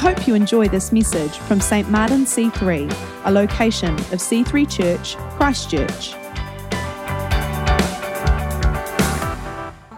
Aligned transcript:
hope 0.00 0.26
you 0.26 0.34
enjoy 0.34 0.66
this 0.66 0.92
message 0.92 1.36
from 1.40 1.60
St. 1.60 1.90
Martin 1.90 2.24
C3, 2.24 2.90
a 3.26 3.30
location 3.30 3.92
of 3.94 4.18
C3 4.18 4.66
Church, 4.66 5.14
Christchurch. 5.36 6.14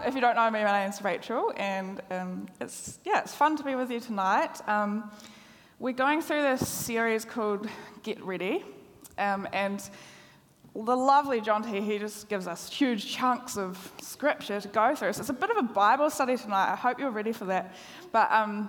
If 0.05 0.13
you 0.13 0.19
don't 0.19 0.35
know 0.35 0.51
me, 0.51 0.61
my 0.61 0.83
name's 0.83 1.01
Rachel, 1.01 1.53
and 1.55 2.01
um, 2.11 2.47
it's 2.59 2.99
yeah, 3.05 3.21
it's 3.21 3.33
fun 3.33 3.55
to 3.55 3.63
be 3.63 3.75
with 3.75 3.89
you 3.89 4.01
tonight. 4.01 4.59
Um, 4.67 5.09
we're 5.79 5.93
going 5.93 6.21
through 6.21 6.41
this 6.41 6.67
series 6.67 7.23
called 7.23 7.69
Get 8.03 8.21
Ready, 8.21 8.65
um, 9.17 9.47
and 9.53 9.89
the 10.75 10.97
lovely 10.97 11.39
Jonty, 11.39 11.81
he 11.81 11.97
just 11.97 12.27
gives 12.27 12.45
us 12.45 12.69
huge 12.69 13.09
chunks 13.09 13.55
of 13.55 13.93
scripture 14.01 14.59
to 14.59 14.67
go 14.67 14.95
through. 14.95 15.13
So 15.13 15.21
it's 15.21 15.29
a 15.29 15.33
bit 15.33 15.49
of 15.49 15.55
a 15.55 15.63
Bible 15.63 16.09
study 16.09 16.35
tonight. 16.35 16.73
I 16.73 16.75
hope 16.75 16.99
you're 16.99 17.09
ready 17.09 17.31
for 17.31 17.45
that. 17.45 17.73
But 18.11 18.29
um, 18.29 18.67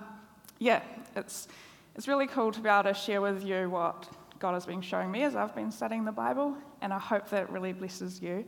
yeah, 0.65 0.81
it's, 1.15 1.47
it's 1.95 2.09
really 2.09 2.27
cool 2.27 2.51
to 2.51 2.61
be 2.61 2.71
able 2.71 2.85
to 2.85 2.95
share 2.95 3.21
with 3.21 3.45
you 3.45 3.69
what 3.69 4.09
God 4.39 4.55
has 4.55 4.65
been 4.65 4.81
showing 4.81 5.11
me 5.11 5.23
as 5.23 5.37
I've 5.37 5.55
been 5.55 5.71
studying 5.71 6.07
the 6.07 6.13
Bible, 6.13 6.57
and 6.81 6.91
I 6.91 6.99
hope 6.99 7.29
that 7.31 7.43
it 7.43 7.51
really 7.51 7.75
blesses 7.75 8.23
you. 8.23 8.47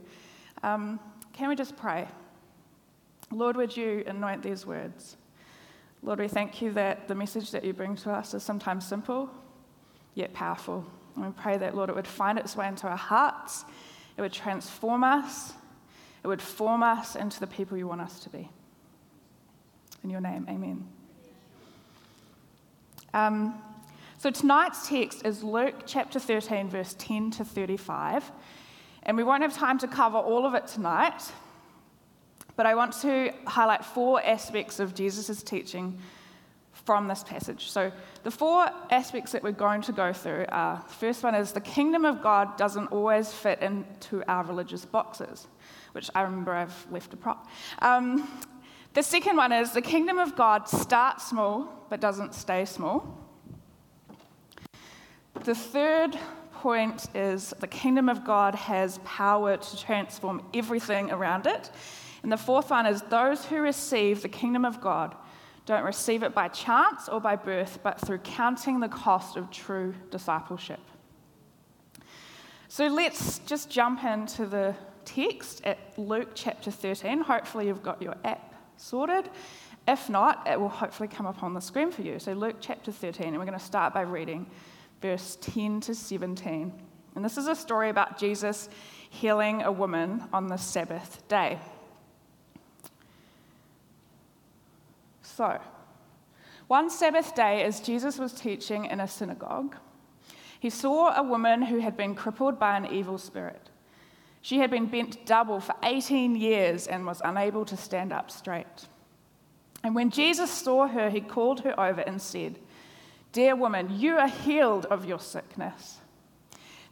Um, 0.62 0.98
can 1.34 1.50
we 1.50 1.56
just 1.56 1.76
pray? 1.76 2.08
Lord, 3.30 3.56
would 3.56 3.76
you 3.76 4.02
anoint 4.06 4.42
these 4.42 4.64
words? 4.64 5.18
Lord, 6.02 6.18
we 6.18 6.28
thank 6.28 6.62
you 6.62 6.72
that 6.72 7.06
the 7.06 7.14
message 7.14 7.50
that 7.50 7.64
you 7.64 7.74
bring 7.74 7.96
to 7.96 8.10
us 8.10 8.32
is 8.32 8.42
sometimes 8.42 8.86
simple, 8.86 9.28
yet 10.14 10.32
powerful. 10.32 10.86
And 11.16 11.26
we 11.26 11.32
pray 11.32 11.58
that, 11.58 11.76
Lord, 11.76 11.90
it 11.90 11.96
would 11.96 12.06
find 12.06 12.38
its 12.38 12.56
way 12.56 12.66
into 12.66 12.86
our 12.86 12.96
hearts, 12.96 13.66
it 14.16 14.22
would 14.22 14.32
transform 14.32 15.04
us, 15.04 15.52
it 16.24 16.28
would 16.28 16.40
form 16.40 16.82
us 16.82 17.14
into 17.14 17.40
the 17.40 17.46
people 17.46 17.76
you 17.76 17.86
want 17.86 18.00
us 18.00 18.20
to 18.20 18.30
be. 18.30 18.48
In 20.02 20.08
your 20.08 20.22
name, 20.22 20.46
amen. 20.48 20.88
Um, 23.14 23.62
so 24.18 24.30
tonight's 24.30 24.88
text 24.88 25.26
is 25.26 25.44
Luke 25.44 25.82
chapter 25.86 26.18
13, 26.18 26.68
verse 26.68 26.94
10 26.98 27.30
to 27.32 27.44
35. 27.44 28.30
And 29.02 29.16
we 29.16 29.22
won't 29.22 29.42
have 29.42 29.54
time 29.54 29.78
to 29.78 29.88
cover 29.88 30.18
all 30.18 30.46
of 30.46 30.54
it 30.54 30.66
tonight, 30.66 31.22
but 32.56 32.66
I 32.66 32.74
want 32.74 32.92
to 33.02 33.32
highlight 33.46 33.84
four 33.84 34.22
aspects 34.24 34.80
of 34.80 34.94
Jesus' 34.94 35.42
teaching 35.42 35.98
from 36.72 37.08
this 37.08 37.22
passage. 37.22 37.70
So, 37.70 37.92
the 38.22 38.30
four 38.30 38.68
aspects 38.90 39.32
that 39.32 39.42
we're 39.42 39.52
going 39.52 39.82
to 39.82 39.92
go 39.92 40.12
through 40.12 40.46
are 40.48 40.82
the 40.86 40.94
first 40.94 41.22
one 41.22 41.34
is 41.34 41.52
the 41.52 41.60
kingdom 41.60 42.04
of 42.04 42.22
God 42.22 42.56
doesn't 42.56 42.86
always 42.88 43.32
fit 43.32 43.60
into 43.60 44.22
our 44.28 44.44
religious 44.44 44.84
boxes, 44.84 45.46
which 45.92 46.10
I 46.14 46.22
remember 46.22 46.52
I've 46.52 46.86
left 46.90 47.12
a 47.14 47.16
prop. 47.16 47.46
Um, 47.80 48.28
the 48.96 49.02
second 49.02 49.36
one 49.36 49.52
is 49.52 49.72
the 49.72 49.82
kingdom 49.82 50.18
of 50.18 50.34
God 50.34 50.66
starts 50.66 51.28
small 51.28 51.86
but 51.90 52.00
doesn't 52.00 52.34
stay 52.34 52.64
small. 52.64 53.14
The 55.44 55.54
third 55.54 56.18
point 56.54 57.06
is 57.14 57.52
the 57.60 57.66
kingdom 57.66 58.08
of 58.08 58.24
God 58.24 58.54
has 58.54 58.98
power 59.04 59.58
to 59.58 59.78
transform 59.78 60.42
everything 60.54 61.10
around 61.10 61.46
it. 61.46 61.70
And 62.22 62.32
the 62.32 62.38
fourth 62.38 62.70
one 62.70 62.86
is 62.86 63.02
those 63.02 63.44
who 63.44 63.60
receive 63.60 64.22
the 64.22 64.30
kingdom 64.30 64.64
of 64.64 64.80
God 64.80 65.14
don't 65.66 65.84
receive 65.84 66.22
it 66.22 66.32
by 66.32 66.48
chance 66.48 67.06
or 67.06 67.20
by 67.20 67.36
birth, 67.36 67.80
but 67.82 68.00
through 68.00 68.18
counting 68.18 68.80
the 68.80 68.88
cost 68.88 69.36
of 69.36 69.50
true 69.50 69.94
discipleship. 70.10 70.80
So 72.68 72.86
let's 72.86 73.40
just 73.40 73.68
jump 73.68 74.04
into 74.04 74.46
the 74.46 74.74
text 75.04 75.60
at 75.64 75.78
Luke 75.98 76.30
chapter 76.34 76.70
13. 76.70 77.20
Hopefully, 77.20 77.66
you've 77.66 77.82
got 77.82 78.00
your 78.00 78.14
app 78.24 78.55
sorted. 78.76 79.30
If 79.88 80.08
not, 80.08 80.46
it 80.46 80.60
will 80.60 80.68
hopefully 80.68 81.08
come 81.08 81.26
up 81.26 81.42
on 81.42 81.54
the 81.54 81.60
screen 81.60 81.90
for 81.90 82.02
you. 82.02 82.18
So, 82.18 82.32
Luke 82.32 82.56
chapter 82.60 82.90
13, 82.90 83.28
and 83.28 83.38
we're 83.38 83.44
going 83.44 83.58
to 83.58 83.64
start 83.64 83.94
by 83.94 84.02
reading 84.02 84.46
verse 85.00 85.38
10 85.40 85.80
to 85.82 85.94
17. 85.94 86.72
And 87.14 87.24
this 87.24 87.38
is 87.38 87.46
a 87.46 87.54
story 87.54 87.88
about 87.88 88.18
Jesus 88.18 88.68
healing 89.08 89.62
a 89.62 89.72
woman 89.72 90.24
on 90.32 90.48
the 90.48 90.56
Sabbath 90.56 91.26
day. 91.28 91.58
So, 95.22 95.60
one 96.66 96.90
Sabbath 96.90 97.34
day, 97.34 97.62
as 97.62 97.80
Jesus 97.80 98.18
was 98.18 98.32
teaching 98.32 98.86
in 98.86 99.00
a 99.00 99.06
synagogue, 99.06 99.76
he 100.58 100.70
saw 100.70 101.16
a 101.16 101.22
woman 101.22 101.62
who 101.62 101.78
had 101.78 101.96
been 101.96 102.14
crippled 102.14 102.58
by 102.58 102.76
an 102.76 102.86
evil 102.86 103.18
spirit. 103.18 103.70
She 104.46 104.60
had 104.60 104.70
been 104.70 104.86
bent 104.86 105.26
double 105.26 105.58
for 105.58 105.74
18 105.82 106.36
years 106.36 106.86
and 106.86 107.04
was 107.04 107.20
unable 107.24 107.64
to 107.64 107.76
stand 107.76 108.12
up 108.12 108.30
straight. 108.30 108.86
And 109.82 109.92
when 109.92 110.08
Jesus 110.08 110.52
saw 110.52 110.86
her, 110.86 111.10
he 111.10 111.20
called 111.20 111.62
her 111.62 111.74
over 111.80 112.02
and 112.02 112.22
said, 112.22 112.60
Dear 113.32 113.56
woman, 113.56 113.98
you 113.98 114.16
are 114.16 114.28
healed 114.28 114.86
of 114.86 115.04
your 115.04 115.18
sickness. 115.18 115.98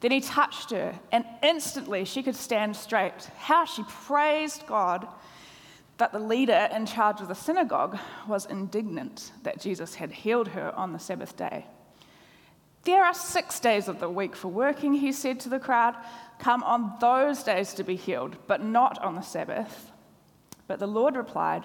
Then 0.00 0.10
he 0.10 0.20
touched 0.20 0.72
her, 0.72 0.98
and 1.12 1.25
instantly 1.44 2.04
she 2.04 2.25
could 2.25 2.34
stand 2.34 2.75
straight. 2.75 3.31
How 3.37 3.65
she 3.66 3.84
praised 3.84 4.66
God 4.66 5.06
that 5.98 6.10
the 6.10 6.19
leader 6.19 6.69
in 6.75 6.86
charge 6.86 7.21
of 7.21 7.28
the 7.28 7.36
synagogue 7.36 7.97
was 8.26 8.47
indignant 8.47 9.31
that 9.44 9.60
Jesus 9.60 9.94
had 9.94 10.10
healed 10.10 10.48
her 10.48 10.75
on 10.75 10.92
the 10.92 10.98
Sabbath 10.98 11.36
day. 11.36 11.66
There 12.84 13.03
are 13.03 13.15
six 13.15 13.61
days 13.61 13.89
of 13.89 13.99
the 13.99 14.11
week 14.11 14.37
for 14.37 14.49
working, 14.49 14.95
he 14.95 15.12
said 15.12 15.41
to 15.41 15.49
the 15.49 15.59
crowd. 15.59 15.95
Come 16.39 16.62
on 16.62 16.95
those 17.00 17.43
days 17.43 17.72
to 17.75 17.84
be 17.84 17.97
healed, 17.97 18.37
but 18.47 18.62
not 18.62 19.03
on 19.03 19.15
the 19.15 19.22
Sabbath. 19.22 19.91
But 20.67 20.78
the 20.78 20.87
Lord 20.87 21.17
replied, 21.17 21.65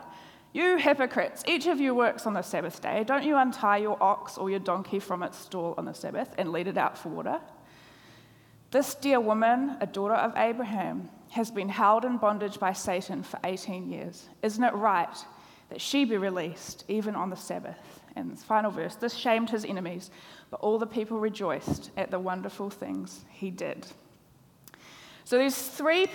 You 0.53 0.77
hypocrites, 0.77 1.43
each 1.45 1.67
of 1.67 1.79
you 1.79 1.93
works 1.93 2.25
on 2.25 2.33
the 2.33 2.41
Sabbath 2.41 2.81
day. 2.81 3.03
Don't 3.03 3.25
you 3.25 3.35
untie 3.35 3.77
your 3.77 4.01
ox 4.01 4.37
or 4.37 4.49
your 4.49 4.59
donkey 4.59 4.99
from 4.99 5.23
its 5.23 5.37
stall 5.37 5.75
on 5.77 5.85
the 5.85 5.93
Sabbath 5.93 6.33
and 6.37 6.51
lead 6.51 6.67
it 6.67 6.77
out 6.77 6.97
for 6.97 7.09
water? 7.09 7.39
This 8.71 8.95
dear 8.95 9.19
woman, 9.19 9.77
a 9.81 9.87
daughter 9.87 10.13
of 10.13 10.37
Abraham, 10.37 11.09
has 11.31 11.51
been 11.51 11.69
held 11.69 12.05
in 12.05 12.17
bondage 12.17 12.59
by 12.59 12.73
Satan 12.73 13.23
for 13.23 13.39
18 13.43 13.89
years. 13.89 14.29
Isn't 14.41 14.63
it 14.63 14.73
right 14.73 15.17
that 15.69 15.81
she 15.81 16.05
be 16.05 16.17
released 16.17 16.85
even 16.87 17.15
on 17.15 17.29
the 17.29 17.35
Sabbath? 17.35 17.98
And 18.15 18.31
this 18.31 18.43
final 18.43 18.71
verse 18.71 18.95
this 18.95 19.13
shamed 19.13 19.49
his 19.49 19.65
enemies, 19.65 20.11
but 20.49 20.59
all 20.61 20.77
the 20.79 20.87
people 20.87 21.19
rejoiced 21.19 21.91
at 21.97 22.11
the 22.11 22.19
wonderful 22.19 22.69
things 22.69 23.25
he 23.29 23.51
did. 23.51 23.85
So 25.23 25.37
there's 25.37 25.57
three, 25.57 26.07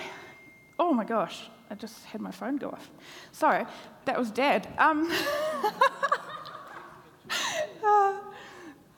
oh 0.78 0.92
my 0.92 1.04
gosh, 1.04 1.48
I 1.70 1.74
just 1.74 2.04
had 2.04 2.20
my 2.20 2.30
phone 2.30 2.56
go 2.56 2.68
off. 2.70 2.90
Sorry, 3.32 3.64
that 4.04 4.18
was 4.18 4.30
dad. 4.30 4.68
Um, 4.78 5.08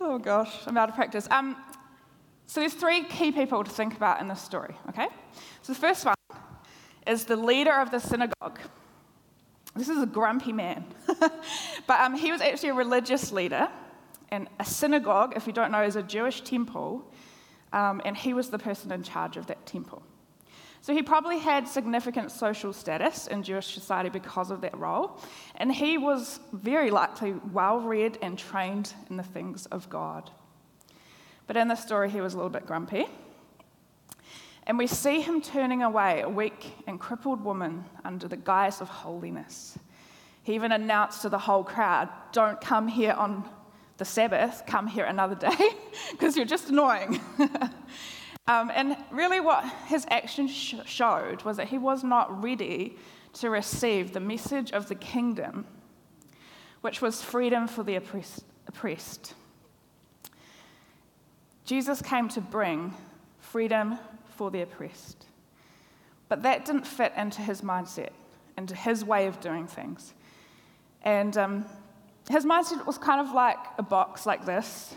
oh 0.00 0.18
gosh, 0.20 0.66
I'm 0.66 0.76
out 0.76 0.88
of 0.88 0.94
practice. 0.94 1.28
Um, 1.30 1.56
so 2.46 2.60
there's 2.60 2.74
three 2.74 3.04
key 3.04 3.32
people 3.32 3.62
to 3.64 3.70
think 3.70 3.96
about 3.96 4.20
in 4.20 4.28
this 4.28 4.40
story, 4.40 4.74
okay? 4.88 5.08
So 5.62 5.72
the 5.72 5.78
first 5.78 6.04
one 6.04 6.14
is 7.06 7.24
the 7.24 7.36
leader 7.36 7.74
of 7.74 7.90
the 7.90 7.98
synagogue. 7.98 8.58
This 9.74 9.88
is 9.88 10.02
a 10.02 10.06
grumpy 10.06 10.52
man. 10.52 10.84
but 11.86 12.00
um, 12.00 12.16
he 12.16 12.32
was 12.32 12.40
actually 12.40 12.70
a 12.70 12.74
religious 12.74 13.32
leader. 13.32 13.68
And 14.30 14.48
a 14.58 14.64
synagogue, 14.64 15.34
if 15.36 15.46
you 15.46 15.52
don't 15.52 15.70
know, 15.70 15.82
is 15.82 15.96
a 15.96 16.02
Jewish 16.02 16.40
temple. 16.40 17.10
Um, 17.72 18.02
and 18.04 18.16
he 18.16 18.34
was 18.34 18.50
the 18.50 18.58
person 18.58 18.90
in 18.92 19.02
charge 19.02 19.36
of 19.36 19.46
that 19.46 19.64
temple. 19.66 20.02
So 20.80 20.94
he 20.94 21.02
probably 21.02 21.38
had 21.38 21.66
significant 21.66 22.30
social 22.30 22.72
status 22.72 23.26
in 23.26 23.42
Jewish 23.42 23.74
society 23.74 24.08
because 24.08 24.50
of 24.50 24.60
that 24.60 24.76
role. 24.78 25.20
And 25.56 25.72
he 25.72 25.98
was 25.98 26.38
very 26.52 26.90
likely 26.90 27.34
well 27.52 27.80
read 27.80 28.18
and 28.22 28.38
trained 28.38 28.94
in 29.10 29.16
the 29.16 29.24
things 29.24 29.66
of 29.66 29.90
God. 29.90 30.30
But 31.46 31.56
in 31.56 31.68
this 31.68 31.82
story, 31.82 32.10
he 32.10 32.20
was 32.20 32.34
a 32.34 32.36
little 32.36 32.50
bit 32.50 32.66
grumpy. 32.66 33.06
And 34.66 34.78
we 34.78 34.86
see 34.86 35.20
him 35.20 35.40
turning 35.40 35.82
away 35.82 36.22
a 36.22 36.28
weak 36.28 36.74
and 36.86 36.98
crippled 36.98 37.44
woman 37.44 37.84
under 38.04 38.26
the 38.26 38.36
guise 38.36 38.80
of 38.80 38.88
holiness. 38.88 39.78
He 40.46 40.54
even 40.54 40.70
announced 40.70 41.22
to 41.22 41.28
the 41.28 41.40
whole 41.40 41.64
crowd, 41.64 42.08
Don't 42.30 42.60
come 42.60 42.86
here 42.86 43.10
on 43.10 43.50
the 43.96 44.04
Sabbath, 44.04 44.62
come 44.64 44.86
here 44.86 45.04
another 45.04 45.34
day, 45.34 45.70
because 46.12 46.36
you're 46.36 46.46
just 46.46 46.68
annoying. 46.68 47.20
um, 48.46 48.70
and 48.72 48.96
really, 49.10 49.40
what 49.40 49.64
his 49.88 50.06
action 50.08 50.46
sh- 50.46 50.76
showed 50.84 51.42
was 51.42 51.56
that 51.56 51.66
he 51.66 51.78
was 51.78 52.04
not 52.04 52.44
ready 52.44 52.96
to 53.32 53.50
receive 53.50 54.12
the 54.12 54.20
message 54.20 54.70
of 54.70 54.86
the 54.86 54.94
kingdom, 54.94 55.66
which 56.80 57.02
was 57.02 57.20
freedom 57.20 57.66
for 57.66 57.82
the 57.82 57.96
oppressed. 57.96 59.34
Jesus 61.64 62.00
came 62.00 62.28
to 62.28 62.40
bring 62.40 62.94
freedom 63.40 63.98
for 64.36 64.52
the 64.52 64.62
oppressed. 64.62 65.26
But 66.28 66.44
that 66.44 66.64
didn't 66.64 66.86
fit 66.86 67.12
into 67.16 67.42
his 67.42 67.62
mindset, 67.62 68.10
into 68.56 68.76
his 68.76 69.04
way 69.04 69.26
of 69.26 69.40
doing 69.40 69.66
things. 69.66 70.14
And 71.06 71.36
um, 71.38 71.64
his 72.28 72.44
mindset 72.44 72.84
was 72.84 72.98
kind 72.98 73.20
of 73.20 73.32
like 73.32 73.58
a 73.78 73.82
box 73.82 74.26
like 74.26 74.44
this. 74.44 74.96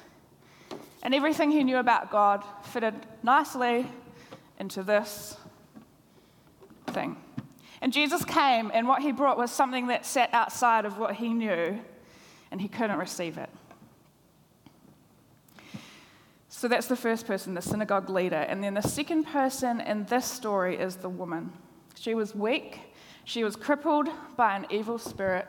And 1.03 1.13
everything 1.13 1.51
he 1.51 1.63
knew 1.63 1.77
about 1.77 2.11
God 2.11 2.43
fitted 2.63 2.95
nicely 3.21 3.85
into 4.59 4.81
this 4.81 5.37
thing. 6.87 7.15
And 7.81 7.93
Jesus 7.93 8.25
came, 8.25 8.71
and 8.73 8.87
what 8.87 9.03
he 9.03 9.11
brought 9.11 9.37
was 9.37 9.51
something 9.51 9.87
that 9.87 10.03
sat 10.03 10.33
outside 10.33 10.83
of 10.83 10.97
what 10.97 11.15
he 11.15 11.29
knew, 11.29 11.79
and 12.51 12.59
he 12.59 12.67
couldn't 12.67 12.97
receive 12.97 13.37
it. 13.37 13.49
So 16.49 16.67
that's 16.67 16.87
the 16.87 16.95
first 16.95 17.27
person, 17.27 17.53
the 17.53 17.61
synagogue 17.61 18.09
leader. 18.09 18.35
And 18.35 18.63
then 18.63 18.73
the 18.73 18.81
second 18.81 19.25
person 19.25 19.79
in 19.79 20.05
this 20.05 20.25
story 20.25 20.75
is 20.75 20.95
the 20.95 21.07
woman. 21.07 21.53
She 21.95 22.15
was 22.15 22.33
weak, 22.33 22.79
she 23.25 23.43
was 23.43 23.55
crippled 23.55 24.09
by 24.35 24.55
an 24.55 24.65
evil 24.71 24.97
spirit. 24.97 25.47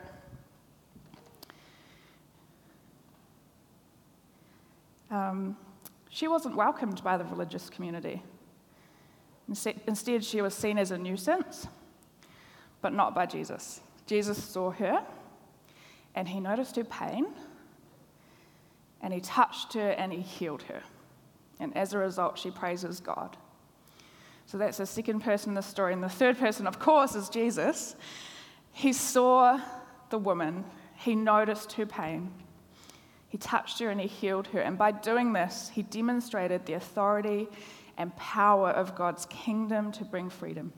Um, 5.11 5.57
she 6.09 6.27
wasn't 6.27 6.55
welcomed 6.55 7.03
by 7.03 7.17
the 7.17 7.25
religious 7.25 7.69
community. 7.69 8.23
Instead, 9.47 10.23
she 10.23 10.41
was 10.41 10.53
seen 10.53 10.77
as 10.77 10.91
a 10.91 10.97
nuisance, 10.97 11.67
but 12.81 12.93
not 12.93 13.13
by 13.13 13.25
Jesus. 13.25 13.81
Jesus 14.07 14.41
saw 14.41 14.71
her 14.71 15.05
and 16.15 16.27
he 16.27 16.39
noticed 16.39 16.75
her 16.77 16.83
pain 16.83 17.27
and 19.01 19.13
he 19.13 19.19
touched 19.19 19.73
her 19.73 19.91
and 19.91 20.13
he 20.13 20.21
healed 20.21 20.63
her. 20.63 20.81
And 21.59 21.75
as 21.75 21.93
a 21.93 21.97
result, 21.97 22.39
she 22.39 22.49
praises 22.49 22.99
God. 22.99 23.37
So 24.45 24.57
that's 24.57 24.77
the 24.77 24.85
second 24.85 25.21
person 25.21 25.51
in 25.51 25.55
the 25.55 25.61
story. 25.61 25.93
And 25.93 26.03
the 26.03 26.09
third 26.09 26.37
person, 26.37 26.67
of 26.67 26.79
course, 26.79 27.15
is 27.15 27.29
Jesus. 27.29 27.95
He 28.71 28.93
saw 28.93 29.59
the 30.09 30.17
woman, 30.17 30.65
he 30.95 31.15
noticed 31.15 31.73
her 31.73 31.85
pain, 31.85 32.31
he 33.31 33.37
touched 33.37 33.79
her 33.79 33.89
and 33.89 34.01
he 34.01 34.07
healed 34.07 34.47
her. 34.47 34.59
And 34.59 34.77
by 34.77 34.91
doing 34.91 35.31
this, 35.31 35.71
he 35.73 35.83
demonstrated 35.83 36.65
the 36.65 36.73
authority 36.73 37.47
and 37.97 38.13
power 38.17 38.71
of 38.71 38.93
God's 38.93 39.25
kingdom 39.27 39.93
to 39.93 40.03
bring 40.03 40.29
freedom. 40.29 40.73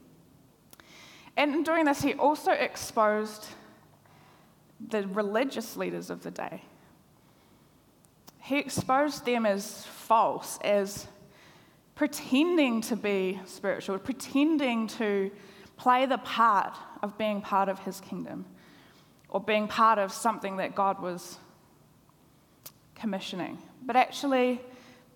And 1.36 1.56
in 1.56 1.64
doing 1.64 1.86
this, 1.86 2.04
he 2.04 2.14
also 2.14 2.52
exposed 2.52 3.48
the 4.88 5.08
religious 5.08 5.76
leaders 5.76 6.12
of 6.12 6.22
the 6.22 6.30
day. 6.30 6.62
He 8.40 8.60
exposed 8.60 9.26
them 9.26 9.48
as 9.48 9.84
false, 9.86 10.60
as 10.64 11.08
pretending 11.96 12.82
to 12.82 12.96
be 12.96 13.40
spiritual, 13.46 13.98
pretending 13.98 14.86
to 14.90 15.32
play 15.76 16.06
the 16.06 16.20
part 16.20 16.78
of 17.02 17.18
being 17.18 17.42
part 17.42 17.68
of 17.68 17.80
his 17.80 18.00
kingdom 18.00 18.46
or 19.30 19.40
being 19.40 19.68
part 19.68 19.98
of 19.98 20.14
something 20.14 20.58
that 20.58 20.76
God 20.76 21.02
was 21.02 21.40
commissioning. 23.04 23.58
But 23.86 23.98
actually, 23.98 24.62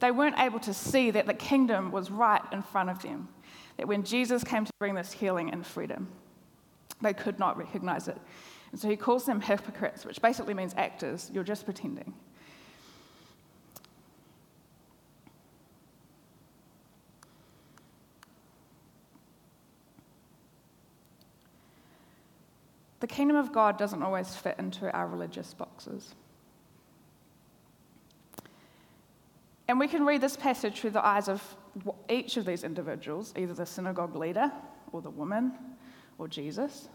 they 0.02 0.12
weren't 0.12 0.38
able 0.38 0.60
to 0.60 0.74
see 0.74 1.10
that 1.12 1.26
the 1.26 1.34
kingdom 1.34 1.90
was 1.90 2.12
right 2.12 2.42
in 2.52 2.62
front 2.62 2.90
of 2.90 3.02
them. 3.02 3.30
That 3.78 3.88
when 3.88 4.04
Jesus 4.04 4.44
came 4.44 4.66
to 4.66 4.72
bring 4.78 4.94
this 4.94 5.14
healing 5.14 5.54
and 5.54 5.66
freedom, 5.66 6.10
they 7.02 7.14
could 7.14 7.40
not 7.40 7.58
recognize 7.58 8.10
it. 8.10 8.18
And 8.74 8.82
so 8.82 8.90
he 8.90 8.98
calls 8.98 9.26
them 9.26 9.40
hypocrites, 9.40 10.06
which 10.06 10.22
basically 10.22 10.54
means 10.54 10.74
actors. 10.76 11.32
You're 11.34 11.46
just 11.46 11.64
pretending. 11.64 12.14
The 23.00 23.08
kingdom 23.08 23.38
of 23.38 23.54
God 23.54 23.78
doesn't 23.78 24.04
always 24.04 24.36
fit 24.36 24.56
into 24.60 24.92
our 24.92 25.08
religious 25.08 25.54
boxes. 25.54 26.16
And 29.68 29.80
we 29.80 29.88
can 29.88 30.06
read 30.06 30.22
this 30.22 30.38
passage 30.38 30.80
through 30.80 30.92
the 30.92 31.06
eyes 31.06 31.28
of 31.28 31.44
each 32.10 32.38
of 32.38 32.46
these 32.46 32.64
individuals, 32.64 33.34
either 33.36 33.54
the 33.54 33.66
synagogue 33.66 34.16
leader 34.16 34.52
or 34.92 35.02
the 35.02 35.10
woman 35.10 35.54
or 36.18 36.28
Jesus. 36.28 36.88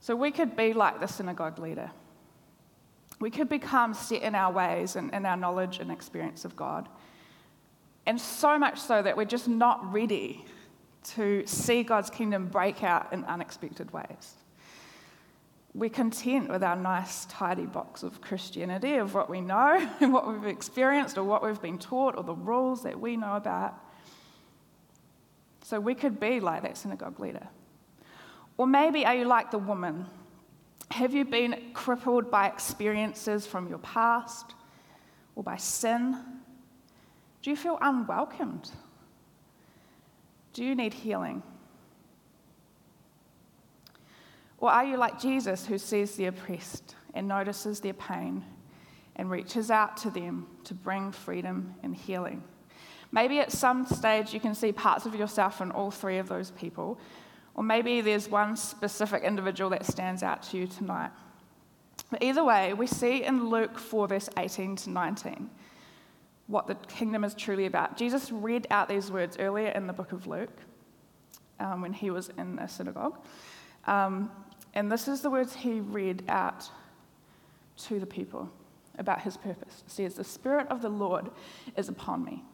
So 0.00 0.16
we 0.16 0.30
could 0.30 0.56
be 0.56 0.72
like 0.72 1.00
the 1.00 1.06
synagogue 1.06 1.58
leader. 1.58 1.90
We 3.20 3.30
could 3.30 3.48
become 3.48 3.94
set 3.94 4.22
in 4.22 4.34
our 4.34 4.50
ways 4.52 4.96
and 4.96 5.12
in 5.14 5.26
our 5.26 5.36
knowledge 5.36 5.78
and 5.78 5.92
experience 5.92 6.44
of 6.44 6.56
God. 6.56 6.88
And 8.06 8.20
so 8.20 8.58
much 8.58 8.80
so 8.80 9.00
that 9.00 9.16
we're 9.16 9.24
just 9.24 9.46
not 9.46 9.92
ready 9.92 10.44
to 11.14 11.46
see 11.46 11.82
God's 11.82 12.10
kingdom 12.10 12.46
break 12.46 12.82
out 12.82 13.12
in 13.12 13.24
unexpected 13.24 13.92
ways 13.92 14.34
we're 15.74 15.90
content 15.90 16.50
with 16.50 16.62
our 16.62 16.76
nice, 16.76 17.24
tidy 17.26 17.64
box 17.64 18.02
of 18.02 18.20
Christianity, 18.20 18.96
of 18.96 19.14
what 19.14 19.30
we 19.30 19.40
know 19.40 19.90
and 20.00 20.12
what 20.12 20.28
we've 20.28 20.44
experienced 20.44 21.16
or 21.16 21.24
what 21.24 21.42
we've 21.42 21.62
been 21.62 21.78
taught 21.78 22.16
or 22.16 22.22
the 22.22 22.34
rules 22.34 22.82
that 22.82 23.00
we 23.00 23.16
know 23.16 23.36
about. 23.36 23.74
So 25.62 25.80
we 25.80 25.94
could 25.94 26.20
be 26.20 26.40
like 26.40 26.62
that 26.62 26.76
synagogue 26.76 27.18
leader. 27.18 27.48
Or 28.58 28.66
maybe 28.66 29.06
are 29.06 29.14
you 29.14 29.24
like 29.24 29.50
the 29.50 29.58
woman? 29.58 30.06
Have 30.90 31.14
you 31.14 31.24
been 31.24 31.70
crippled 31.72 32.30
by 32.30 32.48
experiences 32.48 33.46
from 33.46 33.68
your 33.68 33.78
past 33.78 34.54
or 35.34 35.42
by 35.42 35.56
sin? 35.56 36.22
Do 37.40 37.48
you 37.48 37.56
feel 37.56 37.78
unwelcomed? 37.80 38.70
Do 40.52 40.62
you 40.62 40.74
need 40.74 40.92
healing? 40.92 41.42
Or 44.62 44.70
are 44.70 44.84
you 44.84 44.96
like 44.96 45.20
Jesus, 45.20 45.66
who 45.66 45.76
sees 45.76 46.14
the 46.14 46.26
oppressed 46.26 46.94
and 47.14 47.26
notices 47.26 47.80
their 47.80 47.94
pain 47.94 48.44
and 49.16 49.28
reaches 49.28 49.72
out 49.72 49.96
to 49.98 50.10
them 50.10 50.46
to 50.62 50.72
bring 50.72 51.10
freedom 51.10 51.74
and 51.82 51.96
healing? 51.96 52.44
Maybe 53.10 53.40
at 53.40 53.50
some 53.50 53.84
stage 53.84 54.32
you 54.32 54.38
can 54.38 54.54
see 54.54 54.70
parts 54.70 55.04
of 55.04 55.16
yourself 55.16 55.60
in 55.60 55.72
all 55.72 55.90
three 55.90 56.18
of 56.18 56.28
those 56.28 56.52
people. 56.52 56.96
Or 57.56 57.64
maybe 57.64 58.02
there's 58.02 58.28
one 58.28 58.56
specific 58.56 59.24
individual 59.24 59.68
that 59.70 59.84
stands 59.84 60.22
out 60.22 60.44
to 60.44 60.58
you 60.58 60.68
tonight. 60.68 61.10
But 62.12 62.22
either 62.22 62.44
way, 62.44 62.72
we 62.72 62.86
see 62.86 63.24
in 63.24 63.50
Luke 63.50 63.76
4, 63.76 64.06
verse 64.06 64.28
18 64.38 64.76
to 64.76 64.90
19, 64.90 65.50
what 66.46 66.68
the 66.68 66.76
kingdom 66.86 67.24
is 67.24 67.34
truly 67.34 67.66
about. 67.66 67.96
Jesus 67.96 68.30
read 68.30 68.68
out 68.70 68.88
these 68.88 69.10
words 69.10 69.36
earlier 69.40 69.70
in 69.70 69.88
the 69.88 69.92
book 69.92 70.12
of 70.12 70.28
Luke 70.28 70.56
um, 71.58 71.82
when 71.82 71.92
he 71.92 72.10
was 72.10 72.30
in 72.38 72.60
a 72.60 72.68
synagogue. 72.68 73.18
Um, 73.86 74.30
and 74.74 74.90
this 74.90 75.08
is 75.08 75.20
the 75.20 75.30
words 75.30 75.54
he 75.54 75.80
read 75.80 76.24
out 76.28 76.68
to 77.76 78.00
the 78.00 78.06
people 78.06 78.50
about 78.98 79.22
his 79.22 79.36
purpose. 79.36 79.82
It 79.86 79.90
says, 79.90 80.14
The 80.14 80.24
Spirit 80.24 80.68
of 80.68 80.82
the 80.82 80.88
Lord 80.88 81.30
is 81.76 81.88
upon 81.88 82.24
me. 82.24 82.44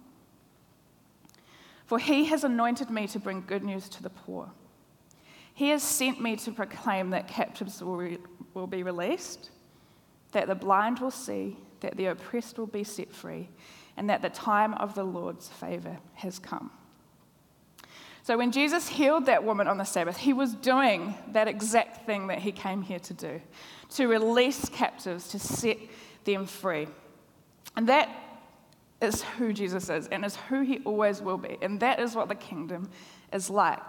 For 1.86 1.98
he 1.98 2.26
has 2.26 2.44
anointed 2.44 2.90
me 2.90 3.06
to 3.08 3.18
bring 3.18 3.44
good 3.46 3.64
news 3.64 3.88
to 3.90 4.02
the 4.02 4.10
poor. 4.10 4.50
He 5.54 5.70
has 5.70 5.82
sent 5.82 6.20
me 6.20 6.36
to 6.36 6.52
proclaim 6.52 7.10
that 7.10 7.26
captives 7.26 7.82
will, 7.82 7.96
re- 7.96 8.18
will 8.54 8.66
be 8.66 8.82
released, 8.82 9.50
that 10.32 10.46
the 10.46 10.54
blind 10.54 10.98
will 10.98 11.10
see, 11.10 11.56
that 11.80 11.96
the 11.96 12.06
oppressed 12.06 12.58
will 12.58 12.66
be 12.66 12.84
set 12.84 13.12
free, 13.12 13.48
and 13.96 14.08
that 14.10 14.22
the 14.22 14.30
time 14.30 14.74
of 14.74 14.94
the 14.94 15.02
Lord's 15.02 15.48
favor 15.48 15.98
has 16.14 16.38
come. 16.38 16.70
So 18.28 18.36
when 18.36 18.52
Jesus 18.52 18.86
healed 18.86 19.24
that 19.24 19.42
woman 19.42 19.68
on 19.68 19.78
the 19.78 19.84
Sabbath, 19.84 20.18
he 20.18 20.34
was 20.34 20.52
doing 20.52 21.14
that 21.32 21.48
exact 21.48 22.04
thing 22.04 22.26
that 22.26 22.40
he 22.40 22.52
came 22.52 22.82
here 22.82 22.98
to 22.98 23.14
do 23.14 23.40
to 23.92 24.06
release 24.06 24.68
captives, 24.68 25.28
to 25.28 25.38
set 25.38 25.78
them 26.24 26.44
free. 26.44 26.88
And 27.74 27.88
that 27.88 28.10
is 29.00 29.22
who 29.22 29.54
Jesus 29.54 29.88
is 29.88 30.08
and 30.08 30.26
is 30.26 30.36
who 30.36 30.60
he 30.60 30.80
always 30.84 31.22
will 31.22 31.38
be. 31.38 31.56
And 31.62 31.80
that 31.80 32.00
is 32.00 32.14
what 32.14 32.28
the 32.28 32.34
kingdom 32.34 32.90
is 33.32 33.48
like. 33.48 33.88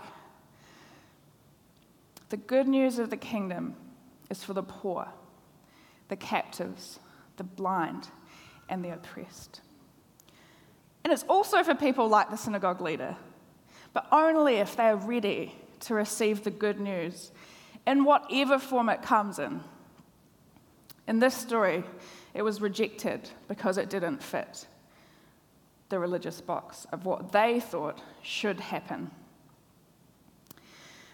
The 2.30 2.38
good 2.38 2.70
news 2.70 2.98
of 2.98 3.10
the 3.10 3.18
kingdom 3.18 3.76
is 4.30 4.42
for 4.42 4.54
the 4.54 4.64
poor, 4.64 5.10
the 6.08 6.16
captives, 6.16 7.02
the 7.36 7.44
blind, 7.44 8.08
and 8.70 8.86
the 8.86 8.94
oppressed. 8.94 9.60
And 11.04 11.12
it's 11.12 11.26
also 11.28 11.62
for 11.62 11.76
people 11.76 12.08
like 12.08 12.30
the 12.30 12.38
synagogue 12.38 12.80
leader 12.80 13.18
but 13.94 14.08
only 14.12 14.56
if 14.56 14.76
they 14.76 14.86
are 14.86 14.96
ready 14.96 15.56
to 15.82 15.94
receive 15.94 16.44
the 16.44 16.52
good 16.52 16.80
news 16.80 17.32
in 17.88 18.04
whatever 18.04 18.60
form 18.60 18.90
it 18.90 19.02
comes 19.02 19.40
in. 19.40 19.62
In 21.08 21.20
this 21.20 21.36
story, 21.36 21.84
it 22.34 22.44
was 22.44 22.62
rejected 22.62 23.30
because 23.48 23.78
it 23.78 23.90
didn't 23.90 24.22
fit 24.22 24.68
the 25.90 25.98
religious 25.98 26.40
box 26.40 26.86
of 26.92 27.06
what 27.06 27.32
they 27.32 27.60
thought 27.60 28.00
should 28.22 28.60
happen. 28.60 29.10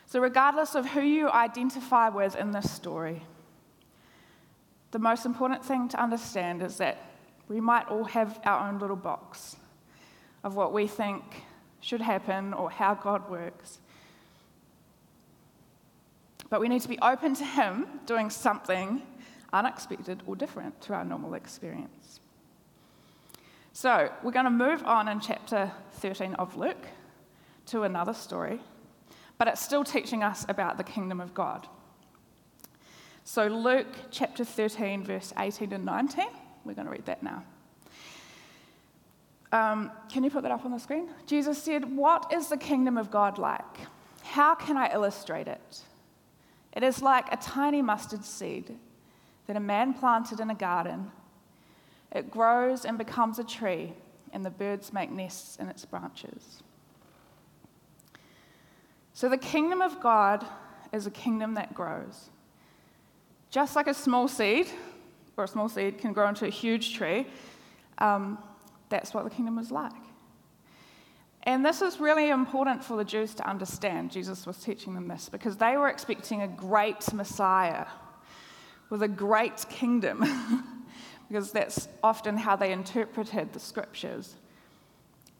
So, 0.06 0.20
regardless 0.20 0.76
of 0.76 0.86
who 0.86 1.02
you 1.02 1.30
identify 1.30 2.10
with 2.10 2.36
in 2.36 2.52
this 2.52 2.70
story, 2.70 3.24
the 4.92 5.00
most 5.00 5.26
important 5.26 5.64
thing 5.64 5.88
to 5.90 6.02
understand 6.02 6.62
is 6.62 6.78
that 6.78 6.98
we 7.48 7.60
might 7.60 7.88
all 7.88 8.04
have 8.04 8.40
our 8.44 8.68
own 8.68 8.80
little 8.80 8.96
box 8.96 9.56
of 10.44 10.56
what 10.56 10.74
we 10.74 10.88
think 10.88 11.44
should 11.82 12.02
happen 12.02 12.54
or 12.54 12.72
how 12.72 12.94
God 12.94 13.30
works. 13.30 13.80
But 16.50 16.60
we 16.60 16.68
need 16.68 16.82
to 16.82 16.90
be 16.90 17.00
open 17.00 17.36
to 17.36 17.46
Him 17.46 17.88
doing 18.06 18.30
something 18.30 19.02
unexpected 19.54 20.22
or 20.26 20.36
different 20.36 20.80
to 20.82 20.94
our 20.94 21.06
normal 21.06 21.34
experience. 21.34 22.20
So, 23.74 24.10
we're 24.24 24.32
going 24.32 24.46
to 24.46 24.52
move 24.52 24.84
on 24.84 25.08
in 25.08 25.20
chapter 25.20 25.72
13 25.94 26.36
of 26.36 26.56
Luke 26.56 26.88
to 27.68 27.84
another 27.84 28.14
story, 28.14 28.62
but 29.38 29.48
it's 29.48 29.62
still 29.62 29.84
teaching 29.84 30.24
us 30.24 30.46
about 30.48 30.78
the 30.78 30.84
kingdom 30.84 31.20
of 31.20 31.34
God. 31.34 31.68
So, 33.26 33.48
Luke 33.48 33.88
chapter 34.12 34.46
13, 34.46 35.04
verse 35.04 35.34
18 35.38 35.74
and 35.74 35.84
19, 35.84 36.26
we're 36.64 36.74
going 36.74 36.86
to 36.86 36.92
read 36.92 37.06
that 37.08 37.22
now. 37.24 37.44
Um, 39.56 39.90
can 40.10 40.26
you 40.26 40.30
put 40.30 40.44
that 40.44 40.52
up 40.52 40.66
on 40.66 40.72
the 40.72 40.80
screen? 40.80 41.08
Jesus 41.28 41.64
said, 41.64 41.96
What 41.96 42.34
is 42.34 42.50
the 42.50 42.58
kingdom 42.58 42.98
of 42.98 43.10
God 43.10 43.38
like? 43.38 43.64
How 44.22 44.54
can 44.54 44.76
I 44.76 44.94
illustrate 44.94 45.48
it? 45.48 45.80
It 46.74 46.84
is 46.84 47.02
like 47.02 47.32
a 47.32 47.38
tiny 47.38 47.82
mustard 47.82 48.26
seed 48.26 48.76
that 49.48 49.56
a 49.56 49.62
man 49.62 49.94
planted 49.94 50.42
in 50.42 50.50
a 50.50 50.56
garden. 50.56 51.10
It 52.12 52.30
grows 52.30 52.84
and 52.84 52.98
becomes 52.98 53.40
a 53.40 53.46
tree, 53.46 53.94
and 54.34 54.44
the 54.44 54.50
birds 54.50 54.92
make 54.92 55.10
nests 55.10 55.56
in 55.56 55.70
its 55.70 55.86
branches. 55.86 56.62
So, 59.14 59.30
the 59.30 59.38
kingdom 59.38 59.82
of 59.82 60.02
God 60.02 60.46
is 60.92 61.08
a 61.08 61.12
kingdom 61.12 61.54
that 61.54 61.74
grows. 61.74 62.30
Just 63.52 63.74
like 63.78 63.88
a 63.88 63.94
small 63.94 64.28
seed, 64.28 64.68
or 65.38 65.46
a 65.46 65.48
small 65.48 65.70
seed 65.70 65.98
can 65.98 66.12
grow 66.12 66.28
into 66.28 66.46
a 66.46 66.50
huge 66.50 66.94
tree, 66.94 67.26
um, 68.00 68.38
that's 68.90 69.14
what 69.14 69.24
the 69.24 69.30
kingdom 69.30 69.58
is 69.58 69.72
like. 69.72 69.92
And 71.44 71.64
this 71.64 71.82
is 71.82 72.00
really 72.00 72.30
important 72.30 72.84
for 72.84 72.98
the 72.98 73.04
Jews 73.04 73.36
to 73.36 73.48
understand. 73.48 74.12
Jesus 74.12 74.48
was 74.48 74.58
teaching 74.58 74.96
them 74.96 75.08
this 75.08 75.30
because 75.30 75.58
they 75.58 75.78
were 75.78 75.90
expecting 75.90 76.42
a 76.42 76.48
great 76.48 77.14
Messiah 77.14 77.86
with 78.90 79.04
a 79.04 79.08
great 79.08 79.66
kingdom, 79.70 80.24
because 81.28 81.52
that's 81.52 81.88
often 82.04 82.38
how 82.38 82.56
they 82.56 82.72
interpreted 82.72 83.54
the 83.54 83.60
scriptures. 83.60 84.36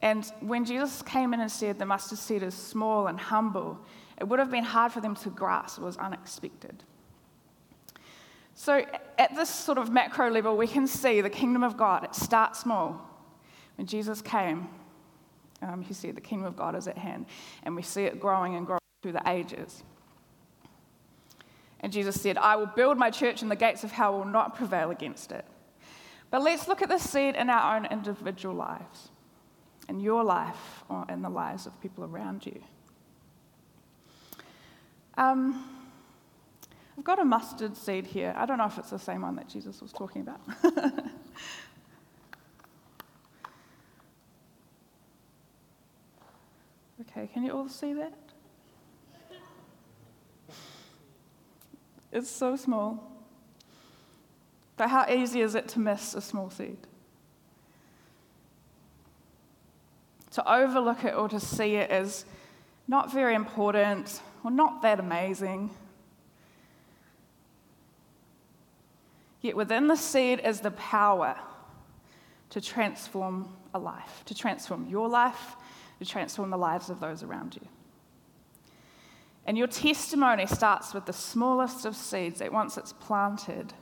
And 0.02 0.24
when 0.40 0.64
Jesus 0.64 1.02
came 1.02 1.32
in 1.34 1.40
and 1.40 1.50
said 1.50 1.78
the 1.78 1.86
mustard 1.86 2.18
seed 2.18 2.42
is 2.42 2.54
small 2.54 3.06
and 3.06 3.18
humble, 3.18 3.78
it 4.18 4.28
would 4.28 4.38
have 4.38 4.50
been 4.50 4.64
hard 4.64 4.92
for 4.92 5.00
them 5.00 5.14
to 5.16 5.30
grasp. 5.30 5.78
It 5.78 5.84
was 5.84 5.96
unexpected. 5.96 6.82
So, 8.54 8.84
at 9.18 9.34
this 9.34 9.50
sort 9.50 9.76
of 9.76 9.90
macro 9.90 10.30
level, 10.30 10.56
we 10.56 10.66
can 10.66 10.86
see 10.86 11.20
the 11.20 11.30
kingdom 11.30 11.62
of 11.62 11.76
God. 11.76 12.04
It 12.04 12.14
starts 12.14 12.60
small. 12.60 13.00
When 13.76 13.86
Jesus 13.86 14.22
came, 14.22 14.68
um, 15.62 15.82
he 15.82 15.94
said, 15.94 16.16
The 16.16 16.20
kingdom 16.20 16.46
of 16.46 16.56
God 16.56 16.74
is 16.74 16.88
at 16.88 16.98
hand. 16.98 17.26
And 17.62 17.76
we 17.76 17.82
see 17.82 18.04
it 18.04 18.20
growing 18.20 18.54
and 18.56 18.66
growing 18.66 18.80
through 19.02 19.12
the 19.12 19.28
ages. 19.28 19.82
And 21.80 21.92
Jesus 21.92 22.20
said, 22.20 22.38
I 22.38 22.56
will 22.56 22.66
build 22.66 22.98
my 22.98 23.10
church, 23.10 23.42
and 23.42 23.50
the 23.50 23.56
gates 23.56 23.84
of 23.84 23.92
hell 23.92 24.18
will 24.18 24.24
not 24.24 24.56
prevail 24.56 24.90
against 24.90 25.30
it. 25.30 25.44
But 26.30 26.42
let's 26.42 26.66
look 26.66 26.82
at 26.82 26.88
the 26.88 26.98
seed 26.98 27.36
in 27.36 27.50
our 27.50 27.76
own 27.76 27.86
individual 27.86 28.54
lives, 28.54 29.10
in 29.88 30.00
your 30.00 30.24
life, 30.24 30.84
or 30.88 31.04
in 31.08 31.22
the 31.22 31.28
lives 31.28 31.66
of 31.66 31.80
people 31.80 32.04
around 32.04 32.44
you. 32.44 32.60
Um, 35.16 35.64
I've 36.98 37.04
got 37.04 37.20
a 37.20 37.24
mustard 37.24 37.76
seed 37.76 38.06
here. 38.06 38.34
I 38.36 38.46
don't 38.46 38.58
know 38.58 38.66
if 38.66 38.78
it's 38.78 38.90
the 38.90 38.98
same 38.98 39.22
one 39.22 39.36
that 39.36 39.48
Jesus 39.48 39.80
was 39.80 39.92
talking 39.92 40.22
about. 40.22 40.40
okay, 47.10 47.28
can 47.32 47.44
you 47.44 47.52
all 47.52 47.68
see 47.68 47.92
that? 47.94 48.12
It's 52.12 52.30
so 52.30 52.56
small. 52.56 53.12
But 54.76 54.90
how 54.90 55.06
easy 55.08 55.40
is 55.40 55.54
it 55.54 55.68
to 55.68 55.80
miss 55.80 56.14
a 56.14 56.20
small 56.20 56.50
seed? 56.50 56.78
To 60.32 60.52
overlook 60.52 61.04
it 61.04 61.14
or 61.14 61.28
to 61.28 61.40
see 61.40 61.76
it 61.76 61.90
as 61.90 62.24
not 62.88 63.12
very 63.12 63.34
important 63.34 64.20
or 64.44 64.50
not 64.50 64.82
that 64.82 65.00
amazing. 65.00 65.70
Yet 69.40 69.56
within 69.56 69.86
the 69.86 69.96
seed 69.96 70.40
is 70.44 70.60
the 70.60 70.70
power 70.72 71.36
to 72.50 72.60
transform 72.60 73.48
a 73.74 73.78
life, 73.78 74.22
to 74.26 74.34
transform 74.34 74.86
your 74.88 75.08
life, 75.08 75.56
to 75.98 76.04
transform 76.04 76.50
the 76.50 76.58
lives 76.58 76.90
of 76.90 77.00
those 77.00 77.22
around 77.22 77.56
you. 77.56 77.66
And 79.46 79.56
your 79.56 79.68
testimony 79.68 80.46
starts 80.46 80.92
with 80.92 81.06
the 81.06 81.12
smallest 81.12 81.84
of 81.84 81.94
seeds 81.94 82.40
that 82.40 82.52
once 82.52 82.76
it's 82.76 82.92
planted 82.92 83.72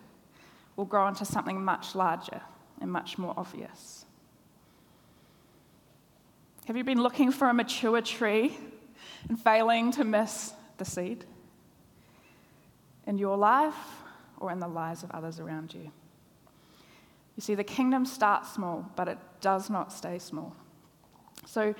will 0.76 0.84
grow 0.84 1.08
into 1.08 1.24
something 1.24 1.64
much 1.64 1.94
larger 1.94 2.42
and 2.80 2.90
much 2.92 3.16
more 3.16 3.32
obvious. 3.36 4.04
Have 6.66 6.76
you 6.76 6.84
been 6.84 7.02
looking 7.02 7.30
for 7.30 7.48
a 7.48 7.54
mature 7.54 8.00
tree 8.02 8.56
and 9.28 9.40
failing 9.40 9.90
to 9.92 10.04
miss 10.04 10.52
the 10.78 10.84
seed 10.84 11.24
in 13.06 13.18
your 13.18 13.36
life 13.36 13.74
or 14.38 14.50
in 14.50 14.58
the 14.58 14.68
lives 14.68 15.02
of 15.02 15.10
others 15.12 15.40
around 15.40 15.74
you? 15.74 15.90
You 17.36 17.40
see, 17.40 17.54
the 17.54 17.64
kingdom 17.64 18.06
starts 18.06 18.52
small, 18.52 18.90
but 18.96 19.08
it 19.08 19.18
does 19.40 19.68
not 19.68 19.92
stay 19.92 20.18
small. 20.18 20.54
So 21.46 21.74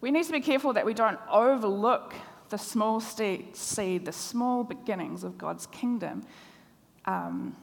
we 0.00 0.10
need 0.10 0.24
to 0.24 0.32
be 0.32 0.40
careful 0.40 0.72
that 0.74 0.86
we 0.86 0.94
don't 0.94 1.18
overlook 1.30 2.14
the 2.50 2.56
small 2.56 3.00
seed, 3.00 4.04
the 4.04 4.12
small 4.12 4.64
beginnings 4.64 5.24
of 5.24 5.36
God's 5.36 5.66
kingdom 5.66 6.24
um, 7.04 7.56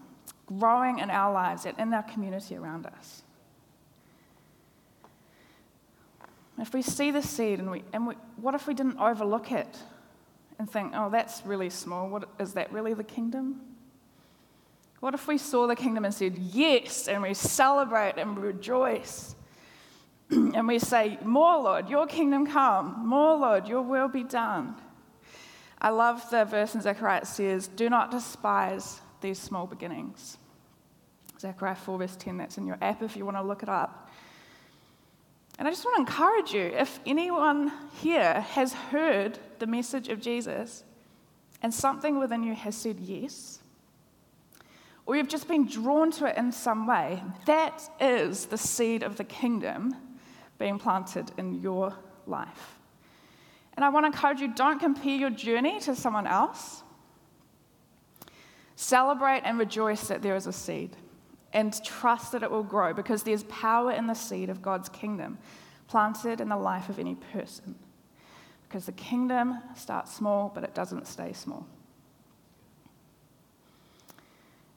growing 0.45 0.99
in 0.99 1.09
our 1.09 1.33
lives 1.33 1.65
and 1.65 1.77
in 1.79 1.93
our 1.93 2.03
community 2.03 2.55
around 2.55 2.85
us. 2.85 3.23
If 6.57 6.73
we 6.73 6.81
see 6.81 7.11
the 7.11 7.21
seed 7.21 7.59
and, 7.59 7.69
we, 7.69 7.83
and 7.91 8.07
we, 8.07 8.15
what 8.37 8.53
if 8.55 8.67
we 8.67 8.73
didn't 8.73 8.97
overlook 8.97 9.51
it 9.51 9.77
and 10.57 10.69
think, 10.69 10.93
oh, 10.95 11.09
that's 11.09 11.45
really 11.45 11.69
small? 11.69 12.07
What, 12.07 12.29
is 12.39 12.53
that 12.53 12.71
really 12.71 12.93
the 12.93 13.03
kingdom? 13.03 13.61
What 15.01 15.13
if 15.13 15.27
we 15.27 15.37
saw 15.37 15.67
the 15.67 15.75
kingdom 15.75 16.05
and 16.05 16.13
said, 16.13 16.37
yes, 16.37 17.07
and 17.07 17.21
we 17.21 17.33
celebrate 17.33 18.13
and 18.17 18.37
rejoice? 18.37 19.35
and 20.29 20.67
we 20.67 20.79
say, 20.79 21.19
More, 21.23 21.57
Lord, 21.61 21.89
your 21.89 22.07
kingdom 22.07 22.47
come. 22.47 23.07
More, 23.07 23.37
Lord, 23.37 23.67
your 23.67 23.81
will 23.81 24.07
be 24.07 24.23
done. 24.23 24.75
I 25.79 25.89
love 25.89 26.29
the 26.29 26.45
verse 26.45 26.73
in 26.73 26.81
Zechariah 26.81 27.21
that 27.21 27.27
says, 27.27 27.67
Do 27.67 27.89
not 27.89 28.11
despise 28.11 29.01
these 29.21 29.39
small 29.39 29.67
beginnings. 29.67 30.37
Zechariah 31.39 31.75
4, 31.75 31.99
verse 31.99 32.15
10, 32.15 32.37
that's 32.37 32.57
in 32.57 32.65
your 32.65 32.77
app 32.81 33.03
if 33.03 33.15
you 33.15 33.25
want 33.25 33.37
to 33.37 33.43
look 33.43 33.61
it 33.61 33.69
up. 33.69 34.09
And 35.59 35.67
I 35.67 35.71
just 35.71 35.85
want 35.85 35.95
to 35.95 36.01
encourage 36.01 36.53
you 36.53 36.61
if 36.61 36.99
anyone 37.05 37.71
here 38.01 38.41
has 38.41 38.73
heard 38.73 39.39
the 39.59 39.67
message 39.67 40.09
of 40.09 40.19
Jesus 40.19 40.83
and 41.61 41.73
something 41.73 42.19
within 42.19 42.43
you 42.43 42.53
has 42.53 42.75
said 42.75 42.99
yes, 42.99 43.59
or 45.05 45.15
you've 45.15 45.29
just 45.29 45.47
been 45.47 45.67
drawn 45.67 46.11
to 46.11 46.25
it 46.25 46.35
in 46.35 46.51
some 46.51 46.87
way, 46.87 47.21
that 47.45 47.83
is 47.99 48.47
the 48.47 48.57
seed 48.57 49.03
of 49.03 49.17
the 49.17 49.23
kingdom 49.23 49.95
being 50.57 50.79
planted 50.79 51.31
in 51.37 51.61
your 51.61 51.93
life. 52.27 52.79
And 53.75 53.83
I 53.83 53.89
want 53.89 54.05
to 54.05 54.07
encourage 54.07 54.39
you 54.39 54.53
don't 54.53 54.79
compare 54.79 55.15
your 55.15 55.29
journey 55.29 55.79
to 55.81 55.95
someone 55.95 56.27
else. 56.27 56.83
Celebrate 58.75 59.41
and 59.43 59.59
rejoice 59.59 60.07
that 60.07 60.21
there 60.21 60.35
is 60.35 60.47
a 60.47 60.53
seed 60.53 60.95
and 61.53 61.81
trust 61.83 62.31
that 62.33 62.43
it 62.43 62.51
will 62.51 62.63
grow 62.63 62.93
because 62.93 63.23
there's 63.23 63.43
power 63.43 63.91
in 63.91 64.07
the 64.07 64.13
seed 64.13 64.49
of 64.49 64.61
God's 64.61 64.89
kingdom 64.89 65.37
planted 65.87 66.41
in 66.41 66.49
the 66.49 66.57
life 66.57 66.89
of 66.89 66.99
any 66.99 67.15
person. 67.15 67.75
Because 68.67 68.85
the 68.85 68.91
kingdom 68.91 69.59
starts 69.75 70.13
small, 70.13 70.51
but 70.53 70.63
it 70.63 70.73
doesn't 70.73 71.07
stay 71.07 71.31
small. 71.31 71.65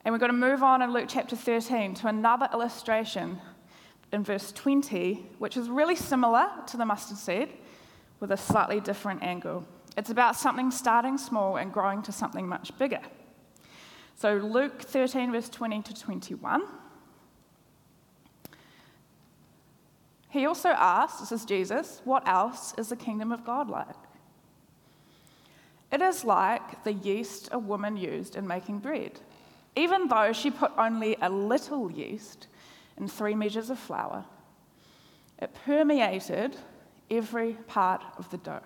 And 0.05 0.15
we're 0.15 0.19
going 0.19 0.33
to 0.33 0.39
move 0.39 0.63
on 0.63 0.83
in 0.83 0.93
Luke 0.93 1.07
chapter 1.09 1.37
13 1.37 1.95
to 1.95 2.09
another 2.09 2.49
illustration 2.53 3.41
in 4.13 4.25
verse 4.25 4.53
20, 4.53 5.27
which 5.39 5.57
is 5.57 5.69
really 5.69 5.97
similar 5.97 6.49
to 6.67 6.77
the 6.77 6.85
mustard 6.85 7.19
seed 7.19 7.49
with 8.21 8.33
a 8.33 8.37
slightly 8.37 8.81
different 8.81 9.23
angle. 9.23 9.65
It's 9.97 10.11
about 10.11 10.37
something 10.37 10.71
starting 10.71 11.19
small 11.19 11.57
and 11.57 11.73
growing 11.73 12.03
to 12.03 12.13
something 12.13 12.47
much 12.47 12.77
bigger. 12.79 13.01
So, 14.17 14.35
Luke 14.37 14.83
13, 14.83 15.33
verse 15.33 15.49
20 15.49 15.83
to 15.83 15.95
21. 15.95 16.63
He 20.31 20.45
also 20.45 20.71
asked, 20.71 21.21
this 21.21 21.33
is 21.33 21.45
Jesus, 21.45 22.03
what 22.05 22.27
else 22.29 22.75
is 22.77 22.89
the 22.89 22.97
kingdom 22.97 23.33
of 23.33 23.45
God 23.45 23.71
like? 23.71 23.87
It 25.91 26.03
is 26.03 26.25
like 26.25 26.85
the 26.85 26.93
yeast 26.93 27.49
a 27.51 27.59
woman 27.59 27.97
used 27.97 28.37
in 28.37 28.47
making 28.47 28.81
bread. 28.81 29.21
Even 29.75 30.09
though 30.09 30.33
she 30.33 30.51
put 30.51 30.73
only 30.77 31.17
a 31.23 31.31
little 31.31 31.91
yeast 31.91 32.49
in 32.99 33.09
three 33.09 33.35
measures 33.35 33.71
of 33.71 33.79
flour, 33.79 34.25
it 35.41 35.55
permeated 35.65 36.57
every 37.11 37.53
part 37.67 38.03
of 38.19 38.29
the 38.31 38.39
dough. 38.39 38.61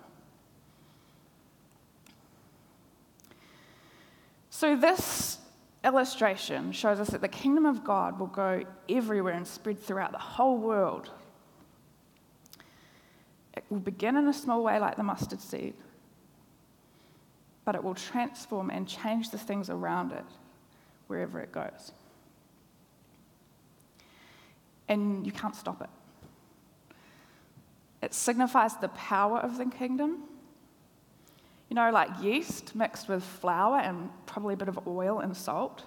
So, 4.51 4.77
this 4.77 5.39
illustration 5.85 6.73
shows 6.73 7.01
us 7.01 7.11
that 7.11 7.21
the 7.21 7.29
kingdom 7.29 7.67
of 7.67 7.83
God 7.83 8.19
will 8.19 8.29
go 8.29 8.65
everywhere 8.89 9.35
and 9.35 9.47
spread 9.47 9.81
throughout 9.81 10.13
the 10.13 10.19
whole 10.19 10.59
world. 10.59 11.11
It 13.55 13.65
will 13.69 13.81
begin 13.81 14.17
in 14.17 14.29
a 14.29 14.33
small 14.33 14.63
way, 14.63 14.79
like 14.79 14.97
the 14.97 15.03
mustard 15.03 15.41
seed, 15.41 15.75
but 17.65 17.75
it 17.75 17.83
will 17.83 17.95
transform 17.95 18.71
and 18.71 18.89
change 18.89 19.31
the 19.31 19.39
things 19.39 19.69
around 19.69 20.13
it 20.13 20.25
wherever 21.07 21.41
it 21.41 21.53
goes. 21.53 21.93
And 24.93 25.25
you 25.25 25.33
can't 25.33 25.57
stop 25.57 25.81
it. 25.81 25.89
it 28.03 28.13
signifies 28.13 28.77
the 28.77 28.89
power 28.89 29.39
of 29.39 29.57
the 29.57 29.65
kingdom. 29.65 30.25
You 31.71 31.77
know, 31.77 31.91
like 31.91 32.11
yeast 32.21 32.77
mixed 32.77 33.09
with 33.09 33.25
flour 33.25 33.79
and 33.79 34.11
probably 34.27 34.53
a 34.53 34.57
bit 34.59 34.69
of 34.69 34.87
oil 34.87 35.21
and 35.21 35.35
salt 35.35 35.85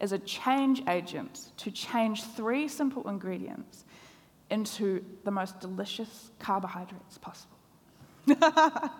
is 0.00 0.12
a 0.12 0.18
change 0.18 0.82
agent 0.88 1.50
to 1.58 1.70
change 1.70 2.22
three 2.22 2.68
simple 2.68 3.06
ingredients 3.10 3.84
into 4.48 5.04
the 5.24 5.30
most 5.30 5.60
delicious 5.60 6.30
carbohydrates 6.38 7.18
possible. 7.18 7.58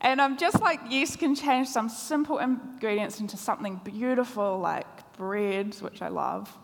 and 0.00 0.22
I'm 0.22 0.36
just 0.38 0.60
like 0.60 0.78
yeast 0.88 1.18
can 1.18 1.34
change 1.34 1.66
some 1.66 1.88
simple 1.88 2.38
ingredients 2.38 3.18
into 3.18 3.36
something 3.36 3.80
beautiful 3.82 4.60
like 4.60 4.86
bread, 5.16 5.74
which 5.80 6.02
I 6.02 6.08
love. 6.08 6.56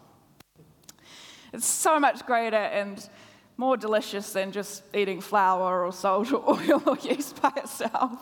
It's 1.53 1.67
so 1.67 1.99
much 1.99 2.25
greater 2.27 2.57
and 2.57 3.09
more 3.57 3.77
delicious 3.77 4.33
than 4.33 4.53
just 4.53 4.83
eating 4.95 5.21
flour 5.21 5.85
or 5.85 5.93
salt 5.93 6.33
or 6.33 6.43
oil 6.71 6.83
or 6.87 6.97
yeast 6.99 7.41
by 7.43 7.53
itself. 7.57 8.19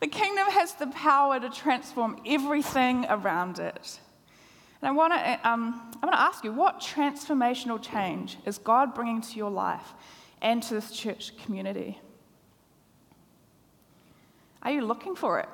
The 0.00 0.06
kingdom 0.06 0.46
has 0.50 0.74
the 0.74 0.86
power 0.88 1.40
to 1.40 1.50
transform 1.50 2.20
everything 2.26 3.06
around 3.08 3.58
it. 3.58 3.98
And 4.80 4.88
I 4.88 4.92
want 4.92 5.14
to 5.14 5.48
um, 5.48 5.90
I 6.02 6.06
want 6.06 6.14
to 6.14 6.20
ask 6.20 6.44
you, 6.44 6.52
what 6.52 6.80
transformational 6.80 7.80
change 7.82 8.36
is 8.44 8.58
God 8.58 8.94
bringing 8.94 9.22
to 9.22 9.36
your 9.36 9.50
life 9.50 9.94
and 10.42 10.62
to 10.64 10.74
this 10.74 10.92
church 10.92 11.32
community? 11.44 11.98
Are 14.62 14.70
you 14.70 14.82
looking 14.82 15.16
for 15.16 15.40
it? 15.40 15.48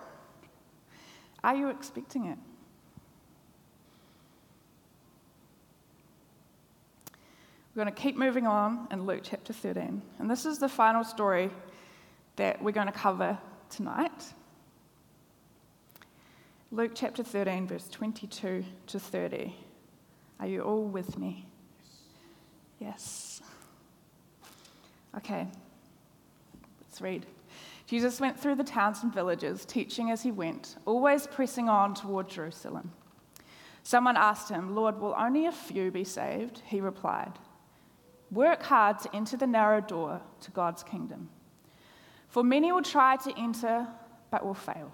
Are 1.45 1.55
you 1.55 1.69
expecting 1.69 2.27
it? 2.27 2.39
We're 7.75 7.85
going 7.85 7.95
to 7.95 8.03
keep 8.03 8.19
moving 8.19 8.47
on 8.47 8.87
in 8.91 9.07
Luke 9.07 9.23
chapter 9.23 9.55
13. 9.55 10.03
And 10.19 10.31
this 10.31 10.45
is 10.45 10.59
the 10.59 10.69
final 10.69 11.05
story 11.05 11.51
that 12.37 12.63
we're 12.63 12.73
going 12.73 12.87
to 12.87 12.93
cover 12.93 13.39
tonight. 13.71 14.35
Luke 16.71 16.93
chapter 16.95 17.23
13, 17.23 17.67
verse 17.67 17.89
22 17.89 18.65
to 18.89 18.99
30. 19.01 19.57
Are 20.39 20.47
you 20.47 20.61
all 20.61 20.85
with 20.85 21.17
me? 21.17 21.47
Yes. 22.79 23.41
Okay, 25.17 25.47
let's 26.83 27.01
read. 27.01 27.25
Jesus 27.87 28.21
went 28.21 28.39
through 28.39 28.57
the 28.57 28.65
towns 28.65 29.03
and 29.03 29.15
villages, 29.15 29.65
teaching 29.65 30.11
as 30.11 30.23
he 30.23 30.31
went, 30.31 30.77
always 30.85 31.27
pressing 31.27 31.71
on 31.71 31.95
toward 31.95 32.29
Jerusalem. 32.29 32.93
Someone 33.83 34.19
asked 34.19 34.51
him, 34.51 34.75
Lord, 34.75 35.01
will 35.01 35.15
only 35.17 35.47
a 35.47 35.53
few 35.53 35.91
be 35.91 36.05
saved? 36.05 36.63
He 36.67 36.81
replied, 36.81 37.33
Work 38.33 38.63
hard 38.63 38.99
to 39.01 39.15
enter 39.15 39.37
the 39.37 39.47
narrow 39.47 39.83
door 39.83 40.23
to 40.41 40.51
God's 40.53 40.83
kingdom. 40.83 41.29
For 42.29 42.43
many 42.43 42.73
will 42.73 42.83
try 42.83 43.17
to 43.17 43.39
enter, 43.39 43.87
but 44.31 44.45
will 44.45 44.55
fail. 44.55 44.91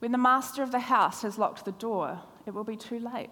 When 0.00 0.12
the 0.12 0.18
master 0.18 0.62
of 0.62 0.72
the 0.72 0.78
house 0.78 1.22
has 1.22 1.38
locked 1.38 1.64
the 1.64 1.72
door, 1.72 2.20
it 2.44 2.52
will 2.52 2.64
be 2.64 2.76
too 2.76 3.00
late. 3.00 3.30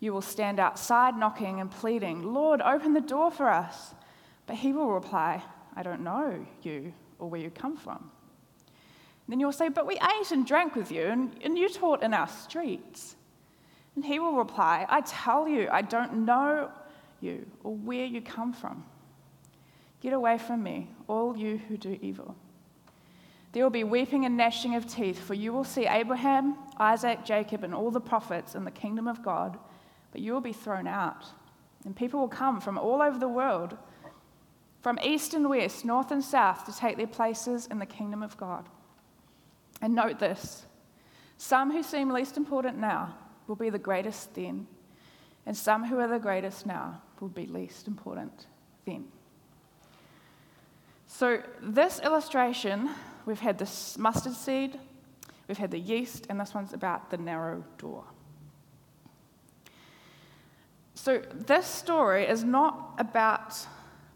You 0.00 0.12
will 0.12 0.22
stand 0.22 0.58
outside 0.58 1.16
knocking 1.16 1.60
and 1.60 1.70
pleading, 1.70 2.34
Lord, 2.34 2.60
open 2.60 2.94
the 2.94 3.00
door 3.00 3.30
for 3.30 3.48
us. 3.48 3.94
But 4.46 4.56
he 4.56 4.72
will 4.72 4.90
reply, 4.90 5.42
I 5.76 5.84
don't 5.84 6.02
know 6.02 6.44
you 6.62 6.92
or 7.20 7.30
where 7.30 7.40
you 7.40 7.50
come 7.50 7.76
from. 7.76 8.10
then 9.28 9.38
you'll 9.38 9.52
say, 9.52 9.68
But 9.68 9.86
we 9.86 9.94
ate 9.94 10.32
and 10.32 10.44
drank 10.44 10.74
with 10.74 10.90
you, 10.90 11.06
and, 11.06 11.32
and 11.44 11.56
you 11.56 11.68
taught 11.68 12.02
in 12.02 12.12
our 12.12 12.28
streets. 12.28 13.14
And 13.94 14.04
he 14.04 14.18
will 14.18 14.32
reply, 14.32 14.84
I 14.88 15.00
tell 15.00 15.48
you, 15.48 15.68
I 15.70 15.82
don't 15.82 16.26
know 16.26 16.70
you 17.20 17.46
or 17.64 17.74
where 17.74 18.04
you 18.04 18.20
come 18.20 18.52
from. 18.52 18.84
Get 20.00 20.12
away 20.12 20.38
from 20.38 20.62
me, 20.62 20.88
all 21.08 21.36
you 21.36 21.58
who 21.68 21.76
do 21.76 21.98
evil. 22.00 22.36
There 23.52 23.64
will 23.64 23.70
be 23.70 23.84
weeping 23.84 24.26
and 24.26 24.36
gnashing 24.36 24.74
of 24.74 24.86
teeth, 24.86 25.18
for 25.18 25.34
you 25.34 25.52
will 25.52 25.64
see 25.64 25.86
Abraham, 25.86 26.56
Isaac, 26.78 27.24
Jacob, 27.24 27.64
and 27.64 27.74
all 27.74 27.90
the 27.90 28.00
prophets 28.00 28.54
in 28.54 28.64
the 28.64 28.70
kingdom 28.70 29.08
of 29.08 29.22
God, 29.22 29.58
but 30.12 30.20
you 30.20 30.32
will 30.32 30.40
be 30.40 30.52
thrown 30.52 30.86
out. 30.86 31.24
And 31.84 31.96
people 31.96 32.20
will 32.20 32.28
come 32.28 32.60
from 32.60 32.76
all 32.76 33.00
over 33.00 33.18
the 33.18 33.28
world, 33.28 33.76
from 34.82 34.98
east 35.02 35.32
and 35.32 35.48
west, 35.48 35.84
north 35.84 36.10
and 36.10 36.22
south, 36.22 36.66
to 36.66 36.76
take 36.76 36.98
their 36.98 37.06
places 37.06 37.66
in 37.66 37.78
the 37.78 37.86
kingdom 37.86 38.22
of 38.22 38.36
God. 38.36 38.68
And 39.80 39.94
note 39.94 40.18
this 40.18 40.66
some 41.38 41.72
who 41.72 41.82
seem 41.82 42.10
least 42.10 42.36
important 42.36 42.78
now 42.78 43.16
will 43.46 43.56
be 43.56 43.70
the 43.70 43.78
greatest 43.78 44.34
then, 44.34 44.66
and 45.46 45.56
some 45.56 45.84
who 45.84 45.98
are 45.98 46.08
the 46.08 46.18
greatest 46.18 46.66
now 46.66 47.00
will 47.20 47.28
be 47.28 47.46
least 47.46 47.86
important 47.88 48.46
then. 48.84 49.04
So, 51.06 51.42
this 51.62 52.00
illustration, 52.00 52.90
we've 53.24 53.40
had 53.40 53.58
this 53.58 53.96
mustard 53.96 54.34
seed, 54.34 54.78
we've 55.48 55.56
had 55.56 55.70
the 55.70 55.78
yeast, 55.78 56.26
and 56.28 56.38
this 56.38 56.52
one's 56.52 56.72
about 56.72 57.10
the 57.10 57.16
narrow 57.16 57.64
door. 57.78 58.04
So, 60.94 61.22
this 61.32 61.66
story 61.66 62.26
is 62.26 62.44
not 62.44 62.94
about 62.98 63.54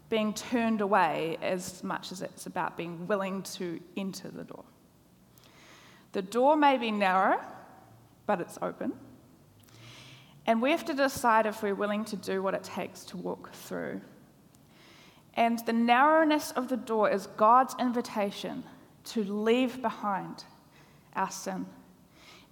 being 0.09 0.33
turned 0.33 0.81
away 0.81 1.37
as 1.41 1.83
much 1.83 2.11
as 2.11 2.21
it's 2.21 2.45
about 2.45 2.75
being 2.75 3.07
willing 3.07 3.41
to 3.43 3.79
enter 3.95 4.29
the 4.29 4.43
door. 4.43 4.65
The 6.11 6.21
door 6.21 6.57
may 6.57 6.77
be 6.77 6.91
narrow, 6.91 7.39
but 8.25 8.41
it's 8.41 8.57
open. 8.61 8.91
And 10.51 10.61
we 10.61 10.71
have 10.71 10.83
to 10.83 10.93
decide 10.93 11.45
if 11.45 11.63
we're 11.63 11.73
willing 11.73 12.03
to 12.03 12.17
do 12.17 12.43
what 12.43 12.53
it 12.53 12.65
takes 12.65 13.05
to 13.05 13.15
walk 13.15 13.53
through. 13.53 14.01
And 15.35 15.65
the 15.65 15.71
narrowness 15.71 16.51
of 16.51 16.67
the 16.67 16.75
door 16.75 17.09
is 17.09 17.27
God's 17.37 17.73
invitation 17.79 18.65
to 19.05 19.23
leave 19.23 19.81
behind 19.81 20.43
our 21.15 21.31
sin 21.31 21.67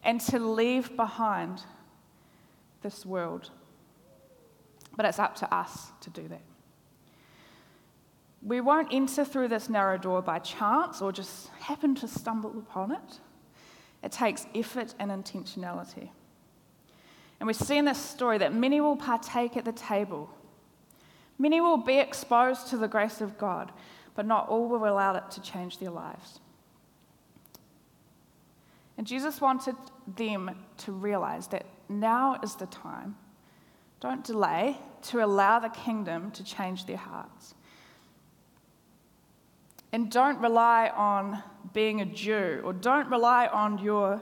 and 0.01 0.21
to 0.21 0.39
leave 0.39 0.95
behind 0.95 1.61
this 2.83 3.05
world. 3.05 3.51
But 4.95 5.05
it's 5.05 5.19
up 5.19 5.35
to 5.35 5.53
us 5.53 5.91
to 5.99 6.09
do 6.09 6.25
that. 6.29 6.43
We 8.41 8.61
won't 8.61 8.93
enter 8.93 9.25
through 9.25 9.49
this 9.49 9.67
narrow 9.67 9.97
door 9.97 10.21
by 10.21 10.39
chance 10.39 11.01
or 11.01 11.11
just 11.11 11.49
happen 11.59 11.95
to 11.95 12.07
stumble 12.07 12.57
upon 12.59 12.93
it. 12.93 13.19
It 14.01 14.13
takes 14.13 14.47
effort 14.55 14.95
and 14.99 15.11
intentionality. 15.11 16.11
And 17.39 17.47
we 17.47 17.53
see 17.53 17.77
in 17.77 17.85
this 17.85 17.97
story 17.97 18.37
that 18.39 18.53
many 18.53 18.81
will 18.81 18.97
partake 18.97 19.55
at 19.55 19.65
the 19.65 19.71
table. 19.71 20.29
Many 21.37 21.61
will 21.61 21.77
be 21.77 21.99
exposed 21.99 22.67
to 22.67 22.77
the 22.77 22.87
grace 22.87 23.21
of 23.21 23.37
God, 23.37 23.71
but 24.13 24.25
not 24.25 24.49
all 24.49 24.67
will 24.67 24.85
allow 24.85 25.15
it 25.15 25.31
to 25.31 25.41
change 25.41 25.77
their 25.77 25.91
lives. 25.91 26.39
And 28.97 29.07
Jesus 29.07 29.39
wanted 29.39 29.75
them 30.17 30.51
to 30.79 30.91
realize 30.91 31.47
that 31.47 31.65
now 31.87 32.37
is 32.43 32.55
the 32.55 32.65
time. 32.65 33.15
Don't 34.01 34.25
delay 34.25 34.77
to 35.03 35.23
allow 35.23 35.59
the 35.59 35.69
kingdom 35.69 36.31
to 36.31 36.43
change 36.43 36.85
their 36.85 36.97
hearts. 36.97 37.55
And 39.93 40.11
don't 40.11 40.39
rely 40.39 40.89
on 40.89 41.41
being 41.73 42.01
a 42.01 42.05
Jew 42.05 42.61
or 42.63 42.73
don't 42.73 43.09
rely 43.09 43.47
on 43.47 43.77
your 43.77 44.21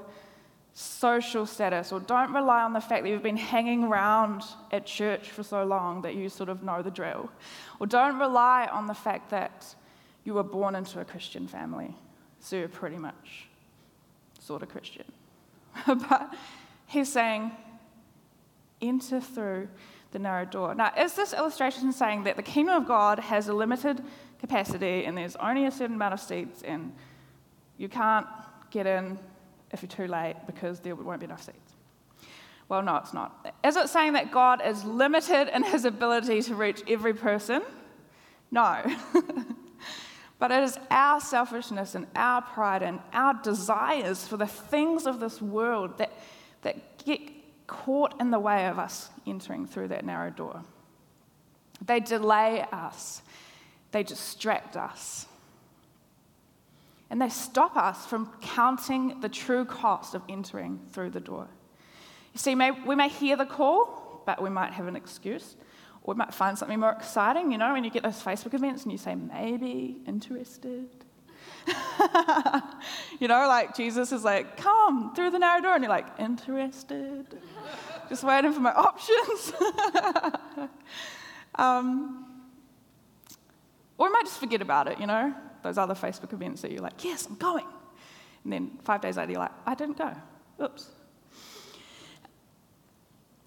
social 0.79 1.47
status, 1.47 1.91
or 1.91 1.99
don't 1.99 2.31
rely 2.31 2.61
on 2.61 2.71
the 2.71 2.79
fact 2.79 3.01
that 3.01 3.09
you've 3.09 3.23
been 3.23 3.35
hanging 3.35 3.85
around 3.85 4.43
at 4.71 4.85
church 4.85 5.31
for 5.31 5.41
so 5.41 5.63
long 5.63 6.03
that 6.03 6.13
you 6.13 6.29
sort 6.29 6.49
of 6.49 6.61
know 6.61 6.83
the 6.83 6.91
drill, 6.91 7.31
or 7.79 7.87
don't 7.87 8.19
rely 8.19 8.69
on 8.71 8.85
the 8.85 8.93
fact 8.93 9.31
that 9.31 9.73
you 10.23 10.35
were 10.35 10.43
born 10.43 10.75
into 10.75 10.99
a 10.99 11.05
Christian 11.05 11.47
family, 11.47 11.95
so 12.39 12.55
you're 12.55 12.67
pretty 12.67 12.97
much 12.97 13.47
sort 14.39 14.61
of 14.61 14.69
Christian. 14.69 15.05
but 15.87 16.31
he's 16.85 17.11
saying, 17.11 17.51
enter 18.79 19.19
through 19.19 19.67
the 20.11 20.19
narrow 20.19 20.45
door. 20.45 20.75
Now, 20.75 20.93
is 20.95 21.13
this 21.13 21.33
illustration 21.33 21.91
saying 21.91 22.23
that 22.25 22.35
the 22.35 22.43
kingdom 22.43 22.75
of 22.75 22.87
God 22.87 23.17
has 23.17 23.47
a 23.47 23.53
limited 23.53 24.03
capacity 24.39 25.05
and 25.05 25.17
there's 25.17 25.35
only 25.37 25.65
a 25.65 25.71
certain 25.71 25.95
amount 25.95 26.13
of 26.13 26.19
seats 26.19 26.61
and 26.61 26.93
you 27.79 27.89
can't 27.89 28.27
get 28.69 28.85
in 28.85 29.17
if 29.71 29.81
you're 29.81 29.89
too 29.89 30.07
late 30.07 30.35
because 30.45 30.79
there 30.79 30.95
won't 30.95 31.19
be 31.19 31.25
enough 31.25 31.43
seats. 31.43 31.73
Well, 32.69 32.81
no, 32.81 32.97
it's 32.97 33.13
not. 33.13 33.53
Is 33.63 33.77
it 33.77 33.87
saying 33.89 34.13
that 34.13 34.31
God 34.31 34.61
is 34.65 34.83
limited 34.83 35.53
in 35.55 35.63
his 35.63 35.85
ability 35.85 36.41
to 36.43 36.55
reach 36.55 36.81
every 36.87 37.13
person? 37.13 37.61
No. 38.51 38.83
but 40.39 40.51
it 40.51 40.63
is 40.63 40.77
our 40.91 41.21
selfishness 41.21 41.95
and 41.95 42.07
our 42.15 42.41
pride 42.41 42.83
and 42.83 42.99
our 43.13 43.33
desires 43.41 44.27
for 44.27 44.35
the 44.35 44.47
things 44.47 45.05
of 45.05 45.19
this 45.19 45.41
world 45.41 45.97
that, 45.97 46.11
that 46.63 47.05
get 47.05 47.21
caught 47.67 48.19
in 48.19 48.31
the 48.31 48.39
way 48.39 48.67
of 48.67 48.79
us 48.79 49.09
entering 49.25 49.65
through 49.65 49.89
that 49.89 50.05
narrow 50.05 50.29
door. 50.29 50.63
They 51.85 51.99
delay 51.99 52.65
us, 52.71 53.21
they 53.91 54.03
distract 54.03 54.75
us. 54.75 55.25
And 57.09 57.21
they 57.21 57.29
stop 57.29 57.77
us 57.77 58.05
from 58.05 58.31
counting 58.41 59.21
the 59.21 59.29
true 59.29 59.65
cost 59.65 60.13
of 60.13 60.21
entering 60.27 60.79
through 60.91 61.11
the 61.11 61.19
door. 61.19 61.47
You 62.33 62.39
see, 62.39 62.53
may, 62.53 62.71
we 62.71 62.95
may 62.95 63.09
hear 63.09 63.37
the 63.37 63.45
call, 63.45 64.21
but 64.25 64.41
we 64.41 64.49
might 64.49 64.73
have 64.73 64.87
an 64.87 64.95
excuse, 64.95 65.55
Or 66.03 66.13
we 66.13 66.17
might 66.17 66.33
find 66.33 66.57
something 66.57 66.79
more 66.79 66.91
exciting, 66.91 67.51
you 67.51 67.57
know, 67.57 67.73
when 67.73 67.83
you 67.83 67.89
get 67.89 68.03
those 68.03 68.21
Facebook 68.21 68.53
events 68.53 68.83
and 68.83 68.91
you 68.91 68.97
say, 68.97 69.15
maybe 69.15 69.97
interested. 70.05 70.89
you 73.19 73.27
know, 73.27 73.47
like 73.47 73.75
Jesus 73.75 74.11
is 74.11 74.23
like, 74.23 74.57
come 74.57 75.15
through 75.15 75.31
the 75.31 75.39
narrow 75.39 75.61
door, 75.61 75.75
and 75.75 75.83
you're 75.83 75.89
like, 75.89 76.07
interested. 76.19 77.25
Just 78.09 78.23
waiting 78.23 78.53
for 78.53 78.61
my 78.61 78.71
options. 78.71 79.53
um, 81.55 82.25
or 83.97 84.07
we 84.07 84.13
might 84.13 84.25
just 84.25 84.39
forget 84.39 84.61
about 84.61 84.87
it, 84.87 84.99
you 84.99 85.07
know, 85.07 85.33
those 85.63 85.77
other 85.77 85.93
Facebook 85.93 86.33
events 86.33 86.61
that 86.61 86.71
you're 86.71 86.81
like, 86.81 87.03
yes, 87.03 87.27
I'm 87.27 87.35
going. 87.35 87.65
And 88.43 88.53
then 88.53 88.71
five 88.83 89.01
days 89.01 89.17
later, 89.17 89.31
you're 89.31 89.41
like, 89.41 89.51
I 89.65 89.75
didn't 89.75 89.97
go. 89.97 90.13
Oops. 90.63 90.89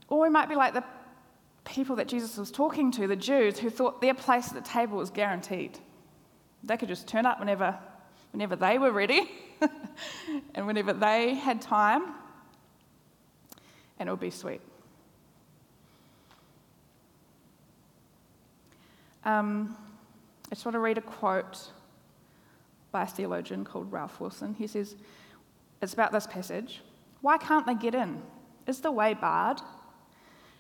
Or 0.09 0.21
we 0.21 0.29
might 0.29 0.49
be 0.49 0.57
like 0.57 0.75
the 0.75 0.85
people 1.65 1.97
that 1.97 2.09
Jesus 2.09 2.37
was 2.37 2.51
talking 2.51 2.91
to, 2.93 3.07
the 3.07 3.17
Jews, 3.17 3.59
who 3.59 3.71
thought 3.71 4.01
their 4.01 4.15
place 4.15 4.49
at 4.49 4.55
the 4.55 4.69
table 4.69 4.99
was 4.99 5.11
guaranteed. 5.11 5.79
They 6.65 6.77
could 6.77 6.89
just 6.89 7.07
turn 7.07 7.27
up 7.27 7.39
whenever, 7.39 7.79
whenever 8.33 8.57
they 8.57 8.79
were 8.79 8.91
ready 8.91 9.31
and 10.55 10.67
whenever 10.67 10.93
they 10.93 11.35
had 11.35 11.63
time, 11.63 12.15
and 13.99 14.09
it 14.09 14.13
would 14.13 14.21
be 14.21 14.31
sweet. 14.31 14.61
Um, 19.25 19.77
I 20.51 20.55
just 20.55 20.65
want 20.65 20.75
to 20.75 20.81
read 20.81 20.99
a 20.99 21.03
quote 21.03 21.71
by 22.93 23.03
a 23.03 23.07
theologian 23.07 23.65
called 23.65 23.91
Ralph 23.93 24.21
Wilson. 24.21 24.55
He 24.55 24.67
says, 24.67 24.97
It's 25.81 25.93
about 25.93 26.13
this 26.13 26.27
passage. 26.27 26.81
Why 27.21 27.39
can't 27.39 27.67
they 27.67 27.75
get 27.75 27.95
in? 27.95 28.23
Is 28.67 28.81
the 28.81 28.91
way 28.91 29.15
barred? 29.15 29.61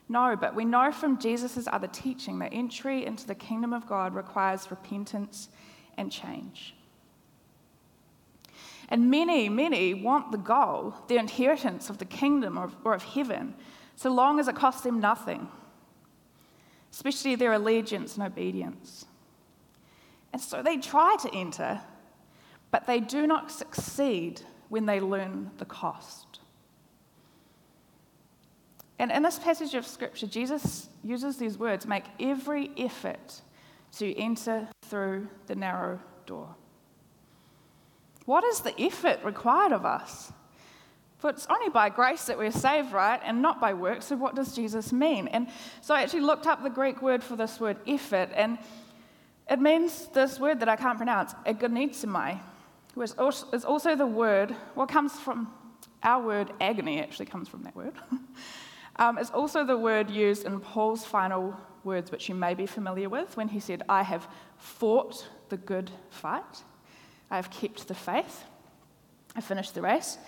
No, 0.08 0.36
but 0.36 0.54
we 0.54 0.64
know 0.64 0.90
from 0.90 1.18
Jesus' 1.18 1.68
other 1.70 1.86
teaching 1.86 2.40
that 2.40 2.52
entry 2.52 3.06
into 3.06 3.26
the 3.26 3.34
kingdom 3.34 3.72
of 3.72 3.86
God 3.86 4.14
requires 4.14 4.70
repentance 4.70 5.48
and 5.96 6.10
change. 6.10 6.74
And 8.88 9.08
many, 9.08 9.48
many 9.48 9.94
want 9.94 10.32
the 10.32 10.38
goal, 10.38 10.94
the 11.06 11.16
inheritance 11.16 11.90
of 11.90 11.98
the 11.98 12.04
kingdom 12.04 12.58
or, 12.58 12.72
or 12.82 12.92
of 12.92 13.04
heaven, 13.04 13.54
so 13.94 14.10
long 14.10 14.40
as 14.40 14.48
it 14.48 14.56
costs 14.56 14.82
them 14.82 14.98
nothing, 14.98 15.46
especially 16.90 17.36
their 17.36 17.52
allegiance 17.52 18.16
and 18.16 18.26
obedience. 18.26 19.06
And 20.32 20.42
so 20.42 20.62
they 20.62 20.78
try 20.78 21.16
to 21.22 21.32
enter, 21.32 21.80
but 22.70 22.86
they 22.86 23.00
do 23.00 23.26
not 23.26 23.50
succeed 23.50 24.42
when 24.68 24.86
they 24.86 25.00
learn 25.00 25.50
the 25.58 25.64
cost. 25.64 26.40
And 28.98 29.10
in 29.10 29.22
this 29.22 29.38
passage 29.38 29.74
of 29.74 29.86
Scripture, 29.86 30.26
Jesus 30.26 30.88
uses 31.02 31.38
these 31.38 31.56
words 31.56 31.86
make 31.86 32.04
every 32.20 32.70
effort 32.76 33.40
to 33.96 34.14
enter 34.16 34.68
through 34.82 35.28
the 35.46 35.54
narrow 35.54 35.98
door. 36.26 36.54
What 38.26 38.44
is 38.44 38.60
the 38.60 38.78
effort 38.80 39.24
required 39.24 39.72
of 39.72 39.84
us? 39.84 40.32
For 41.18 41.30
it's 41.30 41.46
only 41.50 41.68
by 41.68 41.88
grace 41.88 42.24
that 42.26 42.38
we're 42.38 42.52
saved, 42.52 42.92
right? 42.92 43.20
And 43.24 43.42
not 43.42 43.60
by 43.60 43.74
works. 43.74 44.06
So, 44.06 44.16
what 44.16 44.34
does 44.34 44.54
Jesus 44.54 44.92
mean? 44.92 45.28
And 45.28 45.48
so, 45.80 45.94
I 45.94 46.02
actually 46.02 46.20
looked 46.20 46.46
up 46.46 46.62
the 46.62 46.70
Greek 46.70 47.02
word 47.02 47.22
for 47.22 47.36
this 47.36 47.58
word, 47.58 47.76
effort, 47.86 48.30
and 48.34 48.58
it 49.50 49.60
means 49.60 50.06
this 50.08 50.38
word 50.38 50.60
that 50.60 50.68
I 50.68 50.76
can't 50.76 50.96
pronounce, 50.96 51.34
agonizomai, 51.46 52.38
which 52.94 53.12
is 53.52 53.64
also 53.64 53.96
the 53.96 54.06
word, 54.06 54.54
what 54.74 54.88
comes 54.88 55.12
from 55.12 55.52
our 56.02 56.24
word 56.24 56.52
agony, 56.60 57.00
actually 57.00 57.26
comes 57.26 57.48
from 57.48 57.62
that 57.62 57.76
word. 57.76 57.94
um, 58.96 59.18
it's 59.18 59.30
also 59.30 59.64
the 59.64 59.76
word 59.76 60.10
used 60.10 60.44
in 60.44 60.60
Paul's 60.60 61.04
final 61.04 61.56
words, 61.84 62.10
which 62.10 62.28
you 62.28 62.34
may 62.34 62.54
be 62.54 62.66
familiar 62.66 63.08
with, 63.08 63.36
when 63.36 63.48
he 63.48 63.60
said, 63.60 63.82
I 63.88 64.02
have 64.02 64.28
fought 64.58 65.28
the 65.48 65.56
good 65.56 65.90
fight, 66.10 66.62
I 67.30 67.36
have 67.36 67.50
kept 67.50 67.88
the 67.88 67.94
faith, 67.94 68.44
I 69.36 69.40
finished 69.40 69.74
the 69.74 69.82
race. 69.82 70.18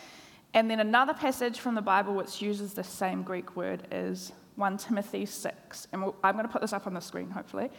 And 0.55 0.71
then 0.71 0.81
another 0.81 1.15
passage 1.15 1.59
from 1.59 1.75
the 1.75 1.83
Bible 1.83 2.15
which 2.15 2.43
uses 2.43 2.75
the 2.75 2.85
same 2.85 3.23
Greek 3.23 3.57
word 3.57 3.87
is 3.91 4.33
1 4.57 4.77
Timothy 4.77 5.25
6. 5.25 5.89
And 5.93 6.05
I'm 6.23 6.35
going 6.35 6.47
to 6.47 6.53
put 6.53 6.61
this 6.61 6.75
up 6.75 6.87
on 6.87 6.95
the 6.95 7.01
screen, 7.01 7.31
hopefully. 7.31 7.71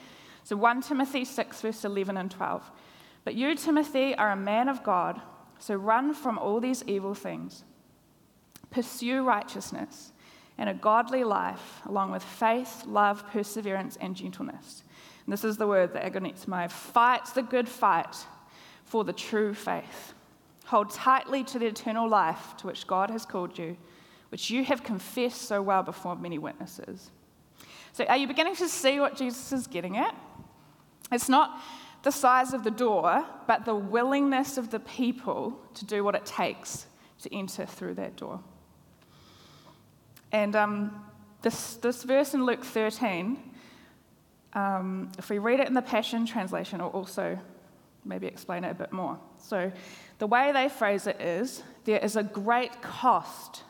So 0.43 0.57
1 0.57 0.81
Timothy 0.81 1.23
6, 1.23 1.61
verse 1.61 1.85
11 1.85 2.17
and 2.17 2.31
12. 2.31 2.71
But 3.23 3.35
you, 3.35 3.55
Timothy, 3.55 4.15
are 4.15 4.31
a 4.31 4.35
man 4.35 4.67
of 4.67 4.83
God, 4.83 5.21
so 5.59 5.75
run 5.75 6.13
from 6.13 6.37
all 6.37 6.59
these 6.59 6.83
evil 6.87 7.13
things. 7.13 7.63
Pursue 8.69 9.23
righteousness 9.23 10.11
and 10.57 10.69
a 10.69 10.73
godly 10.73 11.23
life, 11.23 11.81
along 11.85 12.11
with 12.11 12.23
faith, 12.23 12.85
love, 12.85 13.27
perseverance, 13.29 13.97
and 13.99 14.15
gentleness. 14.15 14.83
And 15.25 15.33
this 15.33 15.43
is 15.43 15.57
the 15.57 15.67
word, 15.67 15.93
the 15.93 15.99
agonizomai. 15.99 16.69
Fight 16.69 17.25
the 17.33 17.41
good 17.41 17.67
fight 17.67 18.15
for 18.85 19.03
the 19.03 19.13
true 19.13 19.53
faith. 19.53 20.13
Hold 20.65 20.91
tightly 20.91 21.43
to 21.45 21.59
the 21.59 21.65
eternal 21.65 22.07
life 22.07 22.55
to 22.57 22.67
which 22.67 22.87
God 22.87 23.09
has 23.09 23.25
called 23.25 23.57
you, 23.57 23.77
which 24.29 24.49
you 24.49 24.63
have 24.63 24.83
confessed 24.83 25.43
so 25.43 25.61
well 25.61 25.83
before 25.83 26.15
many 26.15 26.37
witnesses. 26.37 27.11
So, 27.93 28.05
are 28.05 28.17
you 28.17 28.27
beginning 28.27 28.55
to 28.57 28.67
see 28.67 28.99
what 28.99 29.15
Jesus 29.15 29.51
is 29.51 29.67
getting 29.67 29.97
at? 29.97 30.15
It's 31.11 31.29
not 31.29 31.61
the 32.03 32.11
size 32.11 32.53
of 32.53 32.63
the 32.63 32.71
door, 32.71 33.25
but 33.47 33.65
the 33.65 33.75
willingness 33.75 34.57
of 34.57 34.69
the 34.69 34.79
people 34.79 35.57
to 35.73 35.85
do 35.85 36.03
what 36.03 36.15
it 36.15 36.25
takes 36.25 36.85
to 37.21 37.33
enter 37.33 37.65
through 37.65 37.95
that 37.95 38.17
door. 38.17 38.41
And 40.31 40.55
um, 40.55 41.05
this, 41.41 41.75
this 41.75 42.03
verse 42.03 42.33
in 42.33 42.45
Luke 42.45 42.63
13, 42.63 43.39
um, 44.53 45.11
if 45.17 45.29
we 45.29 45.37
read 45.37 45.61
it 45.61 45.67
in 45.67 45.73
the 45.73 45.81
Passion 45.81 46.25
Translation, 46.25 46.81
will 46.81 46.89
also 46.89 47.39
maybe 48.03 48.27
explain 48.27 48.65
it 48.65 48.71
a 48.71 48.75
bit 48.75 48.91
more. 48.91 49.17
So, 49.37 49.71
the 50.19 50.27
way 50.27 50.51
they 50.51 50.69
phrase 50.69 51.07
it 51.07 51.19
is 51.21 51.63
there 51.85 51.99
is 51.99 52.15
a 52.15 52.23
great 52.23 52.81
cost 52.81 53.63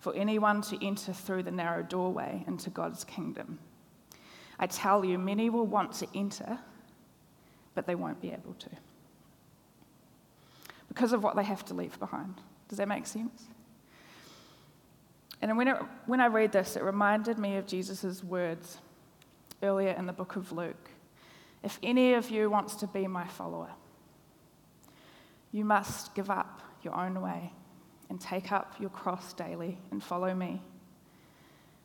for 0.00 0.14
anyone 0.14 0.60
to 0.62 0.84
enter 0.84 1.12
through 1.12 1.44
the 1.44 1.50
narrow 1.50 1.82
doorway 1.82 2.44
into 2.46 2.70
God's 2.70 3.04
kingdom. 3.04 3.58
I 4.58 4.66
tell 4.66 5.04
you, 5.04 5.18
many 5.18 5.50
will 5.50 5.66
want 5.66 5.92
to 5.94 6.08
enter 6.14 6.58
but 7.76 7.86
they 7.86 7.94
won't 7.94 8.20
be 8.20 8.32
able 8.32 8.54
to 8.58 8.70
because 10.96 11.12
of 11.12 11.22
what 11.22 11.36
they 11.36 11.44
have 11.44 11.62
to 11.62 11.74
leave 11.74 11.98
behind. 11.98 12.40
Does 12.68 12.78
that 12.78 12.88
make 12.88 13.06
sense? 13.06 13.44
And 15.42 15.54
when, 15.58 15.68
it, 15.68 15.76
when 16.06 16.22
I 16.22 16.26
read 16.26 16.52
this, 16.52 16.74
it 16.74 16.82
reminded 16.82 17.38
me 17.38 17.56
of 17.58 17.66
Jesus' 17.66 18.24
words 18.24 18.78
earlier 19.62 19.90
in 19.90 20.06
the 20.06 20.14
book 20.14 20.36
of 20.36 20.52
Luke. 20.52 20.88
If 21.62 21.78
any 21.82 22.14
of 22.14 22.30
you 22.30 22.48
wants 22.48 22.76
to 22.76 22.86
be 22.86 23.06
my 23.06 23.26
follower, 23.26 23.68
you 25.52 25.66
must 25.66 26.14
give 26.14 26.30
up 26.30 26.62
your 26.82 26.94
own 26.94 27.20
way 27.20 27.52
and 28.08 28.18
take 28.18 28.50
up 28.50 28.76
your 28.80 28.90
cross 28.90 29.34
daily 29.34 29.76
and 29.90 30.02
follow 30.02 30.34
me. 30.34 30.62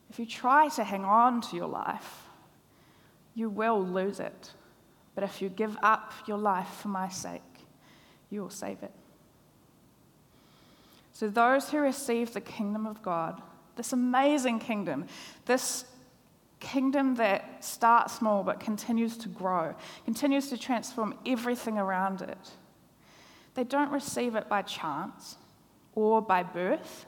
If 0.09 0.19
you 0.19 0.25
try 0.25 0.69
to 0.69 0.85
hang 0.85 1.03
on 1.03 1.41
to 1.41 1.57
your 1.57 1.67
life, 1.67 2.23
you 3.35 3.49
will 3.49 3.85
lose 3.85 4.21
it. 4.21 4.51
But 5.21 5.29
if 5.29 5.39
you 5.39 5.49
give 5.49 5.77
up 5.83 6.13
your 6.25 6.39
life 6.39 6.79
for 6.81 6.87
my 6.87 7.07
sake, 7.07 7.43
you 8.31 8.41
will 8.41 8.49
save 8.49 8.81
it. 8.81 8.91
So, 11.13 11.29
those 11.29 11.69
who 11.69 11.77
receive 11.77 12.33
the 12.33 12.41
kingdom 12.41 12.87
of 12.87 13.03
God, 13.03 13.39
this 13.75 13.93
amazing 13.93 14.57
kingdom, 14.57 15.05
this 15.45 15.85
kingdom 16.59 17.13
that 17.17 17.63
starts 17.63 18.15
small 18.15 18.43
but 18.43 18.59
continues 18.59 19.15
to 19.17 19.29
grow, 19.29 19.75
continues 20.05 20.49
to 20.49 20.57
transform 20.57 21.13
everything 21.23 21.77
around 21.77 22.23
it, 22.23 22.49
they 23.53 23.63
don't 23.63 23.91
receive 23.91 24.35
it 24.35 24.49
by 24.49 24.63
chance 24.63 25.37
or 25.93 26.19
by 26.19 26.41
birth, 26.41 27.05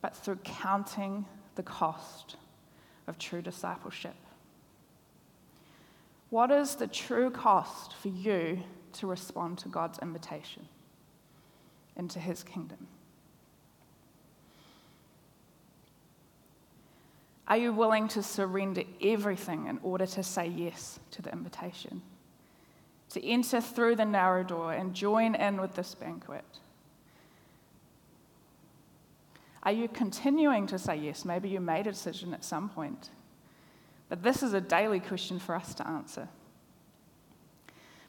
but 0.00 0.16
through 0.16 0.40
counting 0.42 1.26
the 1.54 1.62
cost 1.62 2.34
of 3.06 3.18
true 3.18 3.40
discipleship. 3.40 4.16
What 6.32 6.50
is 6.50 6.76
the 6.76 6.86
true 6.86 7.30
cost 7.30 7.92
for 7.92 8.08
you 8.08 8.62
to 8.94 9.06
respond 9.06 9.58
to 9.58 9.68
God's 9.68 9.98
invitation 9.98 10.66
into 11.94 12.18
his 12.18 12.42
kingdom? 12.42 12.86
Are 17.46 17.58
you 17.58 17.70
willing 17.74 18.08
to 18.08 18.22
surrender 18.22 18.84
everything 19.02 19.66
in 19.66 19.78
order 19.82 20.06
to 20.06 20.22
say 20.22 20.46
yes 20.46 20.98
to 21.10 21.20
the 21.20 21.30
invitation? 21.30 22.00
To 23.10 23.22
enter 23.22 23.60
through 23.60 23.96
the 23.96 24.06
narrow 24.06 24.42
door 24.42 24.72
and 24.72 24.94
join 24.94 25.34
in 25.34 25.60
with 25.60 25.74
this 25.74 25.94
banquet? 25.94 26.46
Are 29.64 29.72
you 29.72 29.86
continuing 29.86 30.66
to 30.68 30.78
say 30.78 30.96
yes? 30.96 31.26
Maybe 31.26 31.50
you 31.50 31.60
made 31.60 31.86
a 31.86 31.92
decision 31.92 32.32
at 32.32 32.42
some 32.42 32.70
point. 32.70 33.10
But 34.12 34.22
this 34.22 34.42
is 34.42 34.52
a 34.52 34.60
daily 34.60 35.00
question 35.00 35.38
for 35.38 35.54
us 35.54 35.72
to 35.72 35.88
answer. 35.88 36.28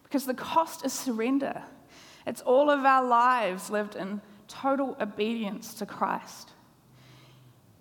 Because 0.04 0.26
the 0.26 0.34
cost 0.34 0.86
is 0.86 0.92
surrender. 0.92 1.64
It's 2.28 2.42
all 2.42 2.70
of 2.70 2.84
our 2.84 3.06
lives 3.06 3.70
lived 3.70 3.96
in 3.96 4.20
total 4.50 4.98
obedience 5.00 5.74
to 5.76 5.86
Christ. 5.86 6.52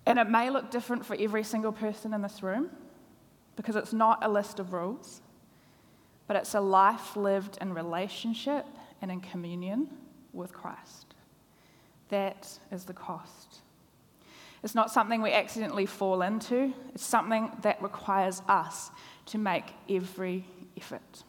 And 0.05 0.17
it 0.17 0.29
may 0.29 0.49
look 0.49 0.71
different 0.71 1.05
for 1.05 1.17
every 1.19 1.43
single 1.43 1.73
person 1.73 2.13
in 2.13 2.21
this 2.21 2.41
room. 2.41 2.69
because 3.57 3.75
it's 3.75 3.91
not 3.91 4.23
a 4.23 4.29
list 4.29 4.57
of 4.57 4.71
rules, 4.71 5.21
but 6.25 6.37
it's 6.37 6.55
a 6.55 6.61
life 6.61 7.17
lived 7.17 7.57
in 7.59 7.73
relationship 7.73 8.65
and 9.01 9.11
in 9.11 9.19
communion 9.19 9.89
with 10.31 10.53
Christ. 10.53 11.13
That 12.07 12.57
is 12.71 12.85
the 12.85 12.93
cost. 12.93 13.62
It's 14.63 14.75
not 14.75 14.91
something 14.91 15.21
we 15.21 15.33
accidentally 15.33 15.85
fall 15.85 16.21
into, 16.21 16.73
it's 16.93 17.05
something 17.05 17.51
that 17.61 17.81
requires 17.81 18.41
us 18.47 18.91
to 19.27 19.37
make 19.37 19.65
every 19.89 20.45
effort. 20.77 21.23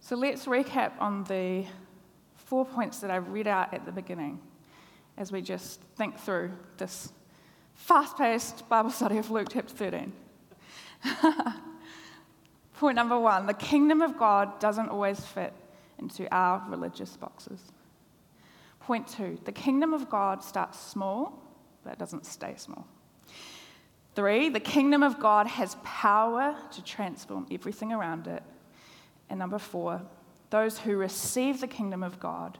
So 0.00 0.16
let's 0.16 0.46
recap 0.46 0.92
on 0.98 1.24
the 1.24 1.64
four 2.36 2.66
points 2.66 2.98
that 2.98 3.10
I 3.10 3.16
read 3.16 3.46
out 3.46 3.72
at 3.72 3.86
the 3.86 3.92
beginning 3.92 4.40
as 5.16 5.30
we 5.30 5.40
just 5.40 5.80
think 5.96 6.18
through 6.18 6.50
this 6.76 7.12
fast 7.74 8.18
paced 8.18 8.68
Bible 8.68 8.90
study 8.90 9.18
of 9.18 9.30
Luke 9.30 9.48
chapter 9.50 9.72
13. 9.74 10.12
Point 12.74 12.96
number 12.96 13.18
one 13.18 13.46
the 13.46 13.54
kingdom 13.54 14.02
of 14.02 14.18
God 14.18 14.58
doesn't 14.58 14.88
always 14.88 15.20
fit 15.20 15.52
into 15.98 16.32
our 16.34 16.62
religious 16.68 17.16
boxes. 17.16 17.60
Point 18.86 19.08
two 19.08 19.38
the 19.44 19.52
kingdom 19.52 19.94
of 19.94 20.10
God 20.10 20.44
starts 20.44 20.78
small, 20.78 21.42
but 21.82 21.94
it 21.94 21.98
doesn't 21.98 22.26
stay 22.26 22.54
small. 22.58 22.86
Three, 24.14 24.50
the 24.50 24.60
kingdom 24.60 25.02
of 25.02 25.18
God 25.18 25.46
has 25.46 25.76
power 25.82 26.54
to 26.72 26.84
transform 26.84 27.46
everything 27.50 27.92
around 27.92 28.26
it. 28.26 28.42
And 29.30 29.38
number 29.38 29.58
four, 29.58 30.02
those 30.50 30.78
who 30.78 30.96
receive 30.96 31.60
the 31.60 31.66
kingdom 31.66 32.02
of 32.02 32.20
God 32.20 32.58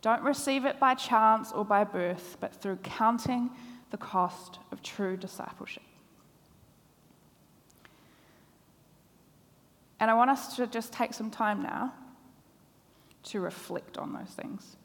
don't 0.00 0.22
receive 0.22 0.64
it 0.64 0.80
by 0.80 0.94
chance 0.94 1.52
or 1.52 1.64
by 1.64 1.84
birth, 1.84 2.38
but 2.40 2.54
through 2.54 2.76
counting 2.76 3.50
the 3.90 3.98
cost 3.98 4.58
of 4.72 4.82
true 4.82 5.16
discipleship. 5.16 5.82
And 10.00 10.10
I 10.10 10.14
want 10.14 10.30
us 10.30 10.56
to 10.56 10.66
just 10.66 10.90
take 10.90 11.12
some 11.12 11.30
time 11.30 11.62
now 11.62 11.92
to 13.24 13.40
reflect 13.40 13.98
on 13.98 14.14
those 14.14 14.30
things. 14.30 14.76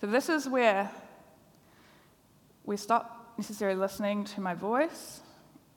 So, 0.00 0.06
this 0.06 0.28
is 0.28 0.48
where 0.48 0.90
we 2.64 2.76
stop 2.76 3.34
necessarily 3.38 3.78
listening 3.78 4.24
to 4.24 4.40
my 4.40 4.54
voice 4.54 5.20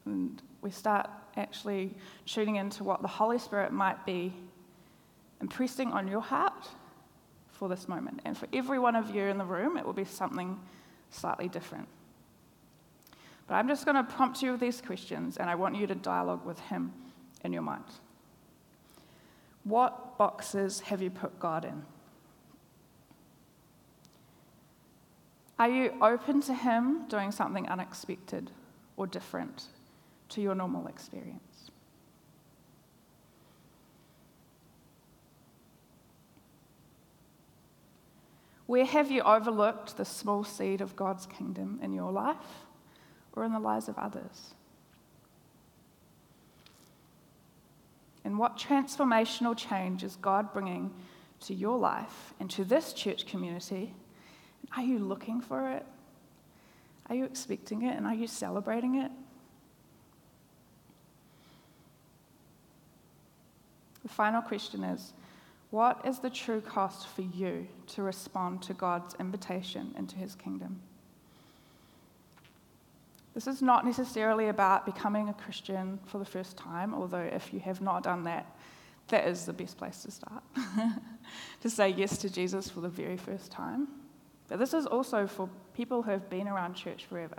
and 0.05 0.41
we 0.61 0.71
start 0.71 1.09
actually 1.35 1.95
tuning 2.25 2.55
into 2.55 2.83
what 2.83 3.01
the 3.01 3.07
Holy 3.07 3.37
Spirit 3.37 3.71
might 3.71 4.05
be 4.05 4.33
impressing 5.41 5.91
on 5.91 6.07
your 6.07 6.21
heart 6.21 6.67
for 7.51 7.69
this 7.69 7.87
moment. 7.87 8.21
And 8.25 8.37
for 8.37 8.47
every 8.53 8.79
one 8.79 8.95
of 8.95 9.13
you 9.13 9.23
in 9.23 9.37
the 9.37 9.45
room, 9.45 9.77
it 9.77 9.85
will 9.85 9.93
be 9.93 10.05
something 10.05 10.59
slightly 11.09 11.47
different. 11.47 11.87
But 13.47 13.55
I'm 13.55 13.67
just 13.67 13.85
going 13.85 13.95
to 13.95 14.03
prompt 14.03 14.41
you 14.41 14.51
with 14.51 14.59
these 14.59 14.81
questions, 14.81 15.37
and 15.37 15.49
I 15.49 15.55
want 15.55 15.75
you 15.75 15.87
to 15.87 15.95
dialogue 15.95 16.45
with 16.45 16.59
Him 16.59 16.93
in 17.43 17.53
your 17.53 17.61
mind. 17.61 17.85
What 19.63 20.17
boxes 20.17 20.81
have 20.81 21.01
you 21.01 21.09
put 21.09 21.39
God 21.39 21.65
in? 21.65 21.83
Are 25.59 25.69
you 25.69 25.93
open 26.01 26.41
to 26.41 26.53
Him 26.53 27.07
doing 27.07 27.31
something 27.31 27.67
unexpected 27.67 28.51
or 28.95 29.07
different 29.07 29.65
to 30.29 30.41
your 30.41 30.53
normal 30.53 30.87
experience? 30.87 31.71
Where 38.67 38.85
have 38.85 39.09
you 39.09 39.21
overlooked 39.21 39.95
the 39.95 40.05
small 40.05 40.43
seed 40.43 40.81
of 40.81 40.95
God's 40.95 41.25
kingdom 41.25 41.79
in 41.81 41.93
your 41.93 42.11
life 42.11 42.65
or 43.33 43.45
in 43.45 43.53
the 43.53 43.59
lives 43.59 43.87
of 43.87 43.97
others? 43.97 44.53
And 48.25 48.37
what 48.37 48.57
transformational 48.57 49.55
change 49.55 50.03
is 50.03 50.17
God 50.17 50.51
bringing 50.51 50.93
to 51.45 51.53
your 51.53 51.77
life 51.77 52.33
and 52.41 52.49
to 52.51 52.65
this 52.65 52.91
church 52.91 53.25
community? 53.25 53.93
Are 54.75 54.83
you 54.83 54.99
looking 54.99 55.41
for 55.41 55.71
it? 55.71 55.85
Are 57.09 57.15
you 57.15 57.25
expecting 57.25 57.83
it? 57.83 57.97
And 57.97 58.05
are 58.05 58.13
you 58.13 58.27
celebrating 58.27 58.95
it? 58.95 59.11
The 64.03 64.09
final 64.09 64.41
question 64.41 64.83
is 64.83 65.13
what 65.69 66.01
is 66.05 66.19
the 66.19 66.29
true 66.29 66.61
cost 66.61 67.07
for 67.07 67.23
you 67.23 67.67
to 67.87 68.03
respond 68.03 68.61
to 68.63 68.73
God's 68.73 69.15
invitation 69.19 69.93
into 69.97 70.15
his 70.15 70.33
kingdom? 70.33 70.79
This 73.33 73.47
is 73.47 73.61
not 73.61 73.85
necessarily 73.85 74.47
about 74.47 74.85
becoming 74.85 75.29
a 75.29 75.33
Christian 75.33 75.99
for 76.05 76.17
the 76.17 76.25
first 76.25 76.57
time, 76.57 76.95
although 76.95 77.19
if 77.19 77.53
you 77.53 77.59
have 77.59 77.81
not 77.81 78.01
done 78.01 78.23
that, 78.23 78.55
that 79.09 79.27
is 79.27 79.45
the 79.45 79.53
best 79.53 79.77
place 79.77 80.01
to 80.03 80.11
start. 80.11 80.41
to 81.61 81.69
say 81.69 81.89
yes 81.89 82.17
to 82.19 82.29
Jesus 82.29 82.69
for 82.69 82.79
the 82.79 82.89
very 82.89 83.17
first 83.17 83.51
time. 83.51 83.87
But 84.47 84.59
this 84.59 84.73
is 84.73 84.85
also 84.85 85.27
for 85.27 85.49
people 85.73 86.01
who 86.01 86.11
have 86.11 86.29
been 86.29 86.47
around 86.47 86.75
church 86.75 87.05
forever. 87.05 87.37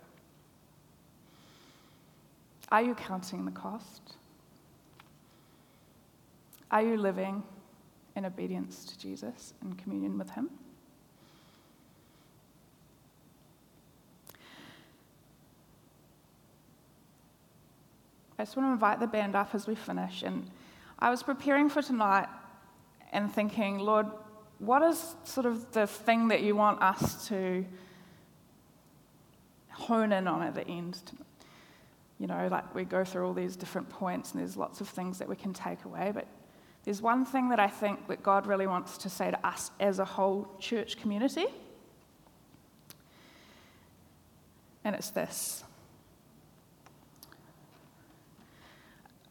Are 2.70 2.82
you 2.82 2.94
counting 2.94 3.44
the 3.44 3.50
cost? 3.50 4.16
Are 6.70 6.82
you 6.82 6.98
living 6.98 7.42
in 8.18 8.26
obedience 8.26 8.84
to 8.84 8.98
Jesus 8.98 9.54
and 9.62 9.78
communion 9.78 10.18
with 10.18 10.30
Him. 10.30 10.50
I 18.38 18.42
just 18.44 18.56
want 18.56 18.68
to 18.68 18.72
invite 18.72 19.00
the 19.00 19.06
band 19.06 19.36
up 19.36 19.54
as 19.54 19.66
we 19.66 19.76
finish. 19.76 20.22
And 20.22 20.50
I 20.98 21.10
was 21.10 21.22
preparing 21.22 21.68
for 21.68 21.80
tonight 21.80 22.28
and 23.12 23.32
thinking, 23.32 23.78
Lord, 23.78 24.06
what 24.58 24.82
is 24.82 25.14
sort 25.24 25.46
of 25.46 25.70
the 25.72 25.86
thing 25.86 26.28
that 26.28 26.42
you 26.42 26.56
want 26.56 26.82
us 26.82 27.28
to 27.28 27.64
hone 29.70 30.12
in 30.12 30.26
on 30.26 30.42
at 30.42 30.54
the 30.54 30.66
end? 30.66 31.00
You 32.18 32.26
know, 32.26 32.48
like 32.50 32.74
we 32.74 32.84
go 32.84 33.04
through 33.04 33.26
all 33.26 33.34
these 33.34 33.54
different 33.54 33.88
points 33.88 34.32
and 34.32 34.40
there's 34.40 34.56
lots 34.56 34.80
of 34.80 34.88
things 34.88 35.18
that 35.18 35.28
we 35.28 35.36
can 35.36 35.52
take 35.52 35.84
away, 35.84 36.10
but 36.12 36.26
there's 36.84 37.00
one 37.00 37.24
thing 37.24 37.50
that 37.50 37.60
I 37.60 37.68
think 37.68 38.08
that 38.08 38.22
God 38.22 38.46
really 38.46 38.66
wants 38.66 38.98
to 38.98 39.10
say 39.10 39.30
to 39.30 39.46
us 39.46 39.70
as 39.78 39.98
a 39.98 40.04
whole 40.04 40.48
church 40.58 40.96
community, 40.96 41.46
and 44.84 44.96
it's 44.96 45.10
this. 45.10 45.64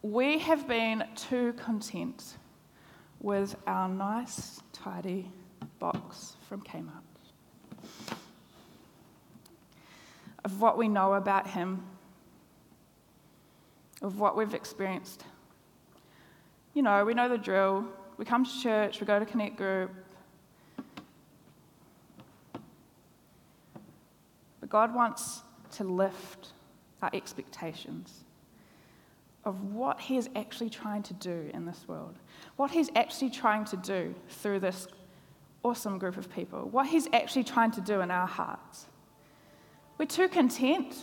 We 0.02 0.40
have 0.40 0.68
been 0.68 1.04
too 1.16 1.54
content 1.54 2.37
with 3.20 3.56
our 3.66 3.90
nice, 3.90 4.62
tidy 4.74 5.32
box 5.80 6.36
from 6.48 6.62
Kmart. 6.62 6.92
Of 10.46 10.62
what 10.62 10.78
we 10.78 10.88
know 10.88 11.14
about 11.14 11.48
Him, 11.48 11.86
of 14.02 14.20
what 14.20 14.38
we've 14.38 14.54
experienced 14.54 15.24
you 16.78 16.84
know, 16.84 17.04
we 17.04 17.16
know 17.16 17.28
the 17.28 17.40
drill. 17.40 17.86
We 18.18 18.26
come 18.26 18.46
to 18.46 18.62
church, 18.62 19.00
we 19.02 19.08
go 19.08 19.18
to 19.18 19.26
Connect 19.26 19.58
Group. 19.58 19.90
But 24.60 24.70
God 24.70 24.94
wants 24.94 25.42
to 25.72 25.84
lift 25.84 26.50
our 27.02 27.10
expectations 27.14 28.26
of 29.48 29.74
what 29.74 30.02
He 30.02 30.18
is 30.18 30.30
actually 30.36 30.70
trying 30.70 31.04
to 31.04 31.14
do 31.14 31.50
in 31.54 31.66
this 31.66 31.86
world, 31.88 32.16
what 32.58 32.70
He's 32.70 32.90
actually 32.96 33.30
trying 33.30 33.64
to 33.66 33.78
do 33.78 34.14
through 34.28 34.60
this 34.60 34.90
awesome 35.64 35.98
group 35.98 36.18
of 36.18 36.30
people, 36.30 36.68
what 36.70 36.86
He's 36.86 37.08
actually 37.14 37.46
trying 37.46 37.72
to 37.72 37.82
do 37.82 38.02
in 38.02 38.12
our 38.12 38.28
hearts. 38.28 38.88
We're 39.98 40.06
too 40.06 40.28
content 40.28 40.94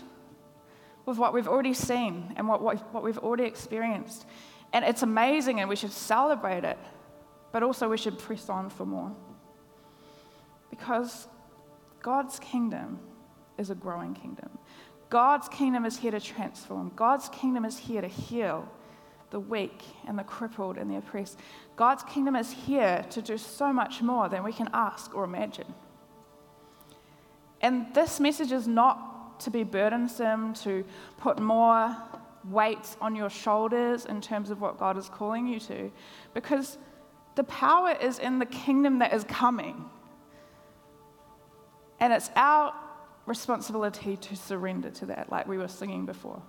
with 1.07 1.17
what 1.17 1.33
we've 1.33 1.49
already 1.49 1.73
seen 1.73 2.35
and 2.37 2.47
what, 2.47 2.61
what, 2.61 2.93
what 2.93 3.03
we've 3.03 3.19
already 3.19 3.45
experienced. 3.45 4.27
And 4.75 4.85
it's 4.85 5.03
amazing 5.03 5.61
and 5.61 5.69
we 5.69 5.77
should 5.77 5.93
celebrate 5.93 6.65
it, 6.65 6.79
but 7.51 7.63
also 7.63 7.89
we 7.89 7.97
should 7.97 8.19
press 8.19 8.51
on 8.51 8.69
for 8.69 8.85
more. 8.85 9.11
Because 10.69 11.29
God's 12.03 12.39
kingdom 12.39 13.01
is 13.57 13.71
a 13.71 13.75
growing 13.75 14.13
kingdom. 14.13 14.51
God's 15.11 15.49
kingdom 15.49 15.85
is 15.85 15.97
here 15.97 16.11
to 16.11 16.21
transform. 16.21 16.93
God's 16.97 17.29
kingdom 17.29 17.65
is 17.65 17.79
here 17.79 18.01
to 18.01 18.09
heal 18.09 18.69
the 19.31 19.41
weak 19.41 19.83
and 20.07 20.19
the 20.19 20.25
crippled 20.25 20.79
and 20.79 20.91
the 20.91 20.97
oppressed. 20.97 21.39
God's 21.77 22.03
kingdom 22.05 22.37
is 22.37 22.51
here 22.51 23.05
to 23.11 23.23
do 23.23 23.37
so 23.37 23.73
much 23.73 24.01
more 24.01 24.29
than 24.29 24.45
we 24.45 24.53
can 24.53 24.69
ask 24.73 25.15
or 25.15 25.25
imagine. 25.25 25.75
And 27.61 27.93
this 27.95 28.21
message 28.21 28.53
is 28.53 28.69
not 28.69 29.41
to 29.41 29.51
be 29.51 29.65
burdensome, 29.65 30.55
to 30.55 30.85
put 31.19 31.41
more 31.41 31.97
weight 32.51 32.97
on 33.01 33.17
your 33.17 33.31
shoulders 33.31 34.05
in 34.05 34.21
terms 34.21 34.51
of 34.51 34.61
what 34.61 34.79
God 34.79 34.97
is 34.99 35.09
calling 35.09 35.47
you 35.47 35.59
to. 35.61 35.91
Because 36.35 36.79
the 37.35 37.45
power 37.45 37.97
is 38.01 38.19
in 38.19 38.39
the 38.39 38.47
kingdom 38.47 38.99
that 39.01 39.13
is 39.13 39.25
coming. 39.25 39.87
And 42.01 42.13
it's 42.13 42.31
our 42.37 42.75
responsibility 43.27 44.17
to 44.17 44.37
surrender 44.37 44.91
to 44.91 45.07
that, 45.07 45.31
like 45.31 45.47
we 45.49 45.59
were 45.59 45.69
singing 45.69 46.07
before. 46.07 46.43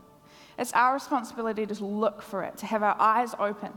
It's 0.58 0.74
our 0.74 0.94
responsibility 0.94 1.66
to 1.66 1.86
look 1.86 2.22
for 2.22 2.44
it, 2.44 2.58
to 2.58 2.66
have 2.66 2.84
our 2.84 2.96
eyes 3.00 3.34
open, 3.40 3.74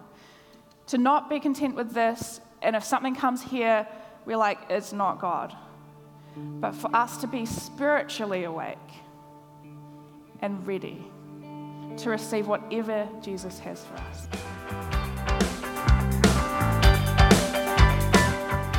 to 0.88 0.98
not 0.98 1.28
be 1.28 1.40
content 1.40 1.74
with 1.74 1.92
this, 1.92 2.40
and 2.62 2.74
if 2.76 2.84
something 2.84 3.14
comes 3.14 3.42
here, 3.42 3.87
we're 4.24 4.37
like, 4.37 4.58
it's 4.70 4.92
not 4.92 5.20
God. 5.20 5.54
But 6.37 6.72
for 6.72 6.94
us 6.94 7.16
to 7.18 7.26
be 7.26 7.46
spiritually 7.46 8.44
awake 8.44 8.78
and 10.40 10.64
ready 10.66 11.04
to 11.96 12.11
receive 12.11 12.46
whatever 12.46 13.08
Jesus 13.22 13.58
has 13.61 13.84
for 13.84 13.94
us. 13.94 14.28